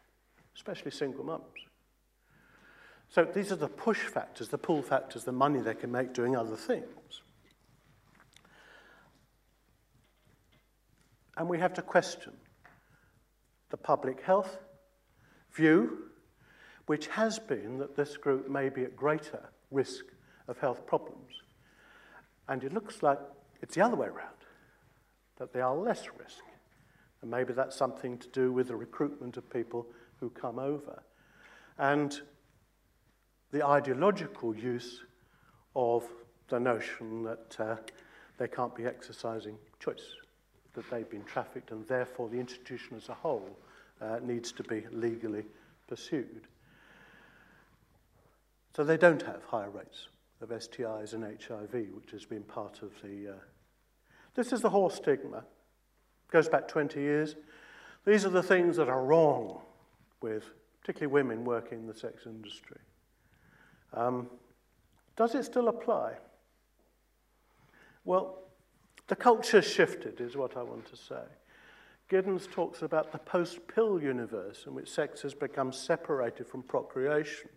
especially 0.56 0.90
single 0.92 1.24
mums. 1.24 1.44
So 3.10 3.24
these 3.26 3.52
are 3.52 3.56
the 3.56 3.68
push 3.68 4.00
factors, 4.00 4.50
the 4.50 4.58
pull 4.58 4.82
factors, 4.82 5.24
the 5.24 5.32
money 5.32 5.60
they 5.60 5.76
can 5.76 5.92
make 5.92 6.14
doing 6.14 6.36
other 6.36 6.56
things. 6.56 7.22
And 11.38 11.48
we 11.48 11.60
have 11.60 11.74
to 11.76 11.82
question 11.84 12.34
the 13.74 13.78
public 13.78 14.22
health 14.22 14.60
view, 15.52 16.04
which 16.86 17.08
has 17.08 17.40
been 17.40 17.80
that 17.80 17.96
this 17.96 18.18
group 18.18 18.48
may 18.48 18.70
be 18.70 18.84
at 18.84 18.96
greater 18.96 19.50
risk 19.72 20.06
of 20.48 20.60
health 20.60 20.86
problems. 20.86 21.32
And 22.48 22.64
it 22.64 22.72
looks 22.72 23.02
like 23.02 23.18
it's 23.64 23.74
the 23.74 23.82
other 23.82 23.96
way 23.96 24.06
around, 24.10 24.38
that 25.40 25.54
they 25.54 25.60
are 25.62 25.76
less 25.76 26.04
risk. 26.20 26.44
And 27.24 27.32
maybe 27.32 27.52
that's 27.52 27.76
something 27.76 28.20
to 28.20 28.28
do 28.28 28.52
with 28.52 28.68
the 28.68 28.76
recruitment 28.76 29.38
of 29.38 29.50
people 29.50 29.88
who 30.20 30.30
come 30.30 30.60
over. 30.60 31.02
And 31.80 32.16
the 33.52 33.66
ideological 33.66 34.56
use 34.56 35.02
of 35.76 36.04
the 36.48 36.60
notion 36.60 37.24
that 37.24 37.56
uh, 37.60 37.78
they 38.38 38.48
can't 38.48 38.76
be 38.76 38.86
exercising 38.86 39.58
choice. 39.80 40.04
that 40.74 40.90
they've 40.90 41.10
been 41.10 41.24
trafficked, 41.24 41.72
and 41.72 41.88
therefore 41.88 42.30
the 42.30 42.40
institution 42.40 42.98
as 42.98 43.10
a 43.10 43.14
whole 43.14 43.50
uh, 44.02 44.20
needs 44.22 44.52
to 44.52 44.64
be 44.64 44.84
legally 44.92 45.44
pursued. 45.88 46.42
So 48.76 48.84
they 48.84 48.98
don't 48.98 49.22
have 49.24 49.44
higher 49.46 49.70
rates 49.70 50.08
of 50.42 50.50
STIs 50.50 51.14
and 51.14 51.24
HIV, 51.24 51.74
which 51.96 52.12
has 52.12 52.26
been 52.26 52.44
part 52.44 52.82
of 52.82 52.92
the. 53.04 53.30
Uh... 53.32 53.36
This 54.36 54.52
is 54.52 54.62
the 54.62 54.70
horse 54.70 54.96
stigma. 54.96 55.38
It 55.38 56.32
goes 56.32 56.50
back 56.50 56.68
20 56.68 57.00
years. 57.00 57.36
These 58.06 58.26
are 58.26 58.30
the 58.30 58.44
things 58.44 58.78
that 58.78 58.90
are 58.90 59.04
wrong 59.04 59.60
with 60.22 60.50
particularly 60.82 61.14
women 61.14 61.46
working 61.46 61.80
in 61.80 61.88
the 61.88 61.94
sex 61.94 62.24
industry. 62.26 62.80
Um, 63.94 64.28
does 65.16 65.36
it 65.36 65.44
still 65.44 65.68
apply? 65.68 66.16
Well, 68.04 68.43
The 69.16 69.24
culture 69.24 69.62
shifted, 69.62 70.20
is 70.22 70.36
what 70.36 70.58
I 70.58 70.64
want 70.64 70.88
to 70.88 70.96
say. 70.96 71.22
Giddens 72.10 72.50
talks 72.50 72.82
about 72.82 73.12
the 73.12 73.20
post-pill 73.20 74.02
universe 74.02 74.64
in 74.66 74.74
which 74.74 74.90
sex 74.90 75.22
has 75.22 75.36
become 75.36 75.72
separated 75.72 76.48
from 76.48 76.64
procreation 76.64 77.50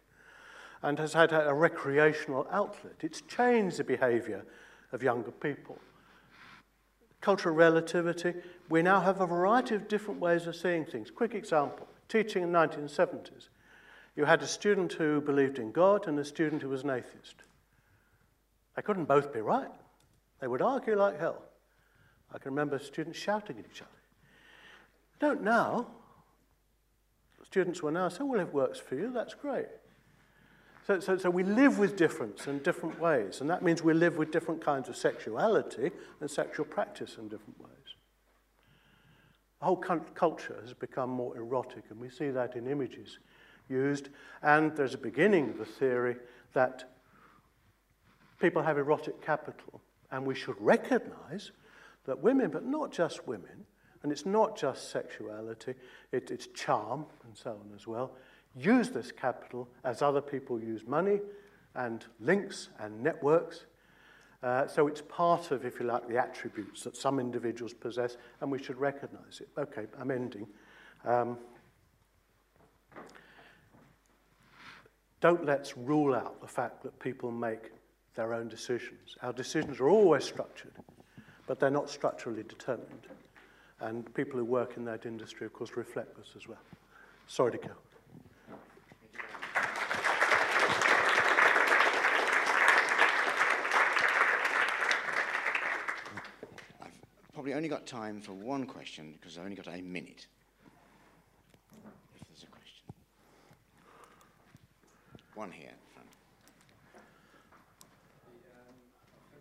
and 0.82 0.98
has 0.98 1.14
had 1.14 1.32
a 1.32 1.54
recreational 1.54 2.46
outlet. 2.50 2.96
It's 3.00 3.22
changed 3.22 3.78
the 3.78 3.84
behaviour 3.84 4.44
of 4.92 5.02
younger 5.02 5.30
people. 5.30 5.78
Cultural 7.22 7.54
relativity, 7.54 8.34
we 8.68 8.82
now 8.82 9.00
have 9.00 9.22
a 9.22 9.26
variety 9.26 9.76
of 9.76 9.88
different 9.88 10.20
ways 10.20 10.46
of 10.46 10.54
seeing 10.54 10.84
things. 10.84 11.10
Quick 11.10 11.34
example, 11.34 11.88
teaching 12.10 12.42
in 12.42 12.52
the 12.52 12.58
1970s. 12.58 13.48
You 14.14 14.26
had 14.26 14.42
a 14.42 14.46
student 14.46 14.92
who 14.92 15.22
believed 15.22 15.58
in 15.58 15.72
God 15.72 16.06
and 16.06 16.18
a 16.18 16.24
student 16.26 16.60
who 16.60 16.68
was 16.68 16.82
an 16.82 16.90
atheist. 16.90 17.36
They 18.74 18.82
couldn't 18.82 19.06
both 19.06 19.32
be 19.32 19.40
right. 19.40 19.70
They 20.40 20.46
would 20.46 20.62
argue 20.62 20.96
like 20.96 21.18
hell. 21.18 21.42
I 22.32 22.38
can 22.38 22.52
remember 22.52 22.78
students 22.78 23.18
shouting 23.18 23.58
at 23.58 23.64
each 23.70 23.82
other. 23.82 23.90
don't 25.20 25.42
now. 25.42 25.86
Students 27.44 27.80
will 27.82 27.92
now 27.92 28.08
say, 28.08 28.24
well, 28.24 28.40
it 28.40 28.52
works 28.52 28.78
for 28.80 28.96
you, 28.96 29.12
that's 29.12 29.32
great. 29.34 29.66
So, 30.86 30.98
so, 31.00 31.16
so 31.16 31.30
we 31.30 31.42
live 31.44 31.78
with 31.78 31.96
difference 31.96 32.46
in 32.48 32.58
different 32.58 32.98
ways, 33.00 33.40
and 33.40 33.48
that 33.50 33.62
means 33.62 33.82
we 33.84 33.92
live 33.94 34.16
with 34.18 34.30
different 34.32 34.60
kinds 34.62 34.88
of 34.88 34.96
sexuality 34.96 35.90
and 36.20 36.28
sexual 36.30 36.64
practice 36.66 37.16
in 37.18 37.28
different 37.28 37.58
ways. 37.60 37.70
The 39.60 39.66
whole 39.66 39.76
culture 39.76 40.56
has 40.60 40.74
become 40.74 41.08
more 41.10 41.36
erotic, 41.36 41.84
and 41.90 42.00
we 42.00 42.10
see 42.10 42.30
that 42.30 42.56
in 42.56 42.66
images 42.66 43.18
used. 43.68 44.08
And 44.42 44.76
there's 44.76 44.94
a 44.94 44.98
beginning 44.98 45.50
of 45.50 45.60
a 45.60 45.64
theory 45.64 46.16
that 46.52 46.84
people 48.40 48.62
have 48.62 48.76
erotic 48.76 49.22
capital 49.24 49.80
And 50.10 50.26
we 50.26 50.34
should 50.34 50.56
recognize 50.60 51.50
that 52.06 52.20
women, 52.20 52.50
but 52.50 52.64
not 52.64 52.92
just 52.92 53.26
women, 53.26 53.66
and 54.02 54.12
it's 54.12 54.26
not 54.26 54.56
just 54.56 54.90
sexuality, 54.90 55.74
it, 56.12 56.30
it's 56.30 56.46
charm 56.48 57.06
and 57.24 57.36
so 57.36 57.50
on 57.52 57.70
as 57.74 57.86
well, 57.86 58.12
use 58.54 58.90
this 58.90 59.10
capital 59.12 59.68
as 59.84 60.02
other 60.02 60.20
people 60.20 60.60
use 60.62 60.86
money 60.86 61.20
and 61.74 62.04
links 62.20 62.68
and 62.78 63.02
networks. 63.02 63.66
Uh, 64.42 64.66
so 64.66 64.86
it's 64.86 65.02
part 65.08 65.50
of, 65.50 65.64
if 65.64 65.80
you 65.80 65.86
like, 65.86 66.06
the 66.08 66.16
attributes 66.16 66.84
that 66.84 66.96
some 66.96 67.18
individuals 67.18 67.74
possess, 67.74 68.16
and 68.40 68.50
we 68.50 68.62
should 68.62 68.76
recognize 68.78 69.40
it. 69.40 69.48
Okay, 69.58 69.86
I'm 69.98 70.10
ending. 70.10 70.46
Um, 71.04 71.38
don't 75.20 75.44
let's 75.44 75.76
rule 75.76 76.14
out 76.14 76.40
the 76.40 76.46
fact 76.46 76.82
that 76.84 77.00
people 77.00 77.30
make 77.32 77.72
their 78.16 78.34
own 78.34 78.48
decisions. 78.48 79.16
Our 79.22 79.32
decisions 79.32 79.78
are 79.78 79.88
always 79.88 80.24
structured, 80.24 80.72
but 81.46 81.60
they're 81.60 81.70
not 81.70 81.88
structurally 81.88 82.42
determined. 82.42 83.06
And 83.80 84.12
people 84.14 84.38
who 84.38 84.44
work 84.44 84.76
in 84.76 84.84
that 84.86 85.06
industry, 85.06 85.46
of 85.46 85.52
course, 85.52 85.76
reflect 85.76 86.16
this 86.16 86.30
as 86.36 86.48
well. 86.48 86.58
Sorry 87.28 87.52
to 87.52 87.58
go. 87.58 87.70
probably 97.34 97.52
only 97.52 97.68
got 97.68 97.86
time 97.86 98.18
for 98.18 98.32
one 98.32 98.64
question 98.64 99.14
because 99.20 99.36
I've 99.36 99.44
only 99.44 99.56
got 99.56 99.68
a 99.68 99.82
minute. 99.82 100.26
If 102.20 102.26
there's 102.28 102.42
a 102.42 102.46
question. 102.46 102.84
One 105.34 105.50
here. 105.52 105.70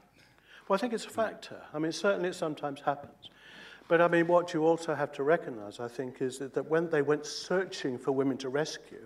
Well, 0.70 0.76
I 0.76 0.80
think 0.82 0.92
it's 0.92 1.04
a 1.06 1.10
factor. 1.10 1.60
I 1.74 1.80
mean, 1.80 1.90
certainly 1.90 2.28
it 2.28 2.36
sometimes 2.36 2.80
happens. 2.82 3.30
But 3.88 4.00
I 4.00 4.06
mean, 4.06 4.28
what 4.28 4.54
you 4.54 4.64
also 4.64 4.94
have 4.94 5.10
to 5.14 5.24
recognize, 5.24 5.80
I 5.80 5.88
think, 5.88 6.22
is 6.22 6.38
that, 6.38 6.54
that 6.54 6.66
when 6.70 6.88
they 6.88 7.02
went 7.02 7.26
searching 7.26 7.98
for 7.98 8.12
women 8.12 8.36
to 8.36 8.48
rescue, 8.48 9.04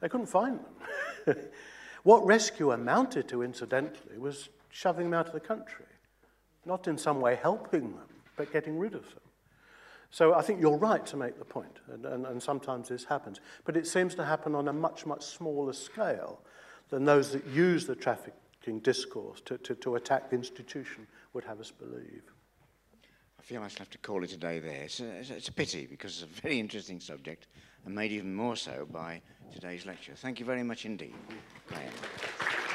they 0.00 0.10
couldn't 0.10 0.26
find 0.26 0.60
them. 1.26 1.34
what 2.02 2.26
rescue 2.26 2.72
amounted 2.72 3.26
to, 3.28 3.42
incidentally, 3.42 4.18
was 4.18 4.50
shoving 4.68 5.04
them 5.06 5.14
out 5.14 5.26
of 5.28 5.32
the 5.32 5.40
country, 5.40 5.86
not 6.66 6.86
in 6.86 6.98
some 6.98 7.22
way 7.22 7.36
helping 7.36 7.90
them, 7.96 8.08
but 8.36 8.52
getting 8.52 8.78
rid 8.78 8.94
of 8.94 9.04
them. 9.08 9.22
So 10.10 10.34
I 10.34 10.42
think 10.42 10.60
you're 10.60 10.76
right 10.76 11.06
to 11.06 11.16
make 11.16 11.38
the 11.38 11.44
point, 11.46 11.78
and, 11.90 12.04
and, 12.04 12.26
and 12.26 12.42
sometimes 12.42 12.90
this 12.90 13.04
happens. 13.06 13.40
But 13.64 13.78
it 13.78 13.86
seems 13.86 14.14
to 14.16 14.26
happen 14.26 14.54
on 14.54 14.68
a 14.68 14.74
much, 14.74 15.06
much 15.06 15.24
smaller 15.24 15.72
scale 15.72 16.38
than 16.90 17.06
those 17.06 17.32
that 17.32 17.46
use 17.46 17.86
the 17.86 17.94
traffic 17.96 18.34
attacking 18.76 18.80
discourse 18.80 19.40
to, 19.46 19.58
to, 19.58 19.74
to 19.76 19.94
attack 19.96 20.30
the 20.30 20.36
institution 20.36 21.06
would 21.32 21.44
have 21.44 21.60
us 21.60 21.70
believe. 21.70 22.22
I 23.38 23.42
feel 23.42 23.62
I 23.62 23.68
shall 23.68 23.78
have 23.80 23.90
to 23.90 23.98
call 23.98 24.24
it 24.24 24.32
a 24.32 24.36
day 24.36 24.58
there. 24.58 24.82
It's 24.84 25.00
a, 25.00 25.34
it's 25.36 25.48
a 25.48 25.52
pity 25.52 25.86
because 25.86 26.22
it's 26.22 26.38
a 26.38 26.40
very 26.42 26.58
interesting 26.60 27.00
subject 27.00 27.46
and 27.84 27.94
made 27.94 28.12
even 28.12 28.34
more 28.34 28.56
so 28.56 28.86
by 28.90 29.20
today's 29.52 29.86
lecture. 29.86 30.12
Thank 30.16 30.38
you 30.38 30.46
very 30.46 30.62
much 30.62 30.84
indeed. 30.84 31.14
Graham. 31.66 32.67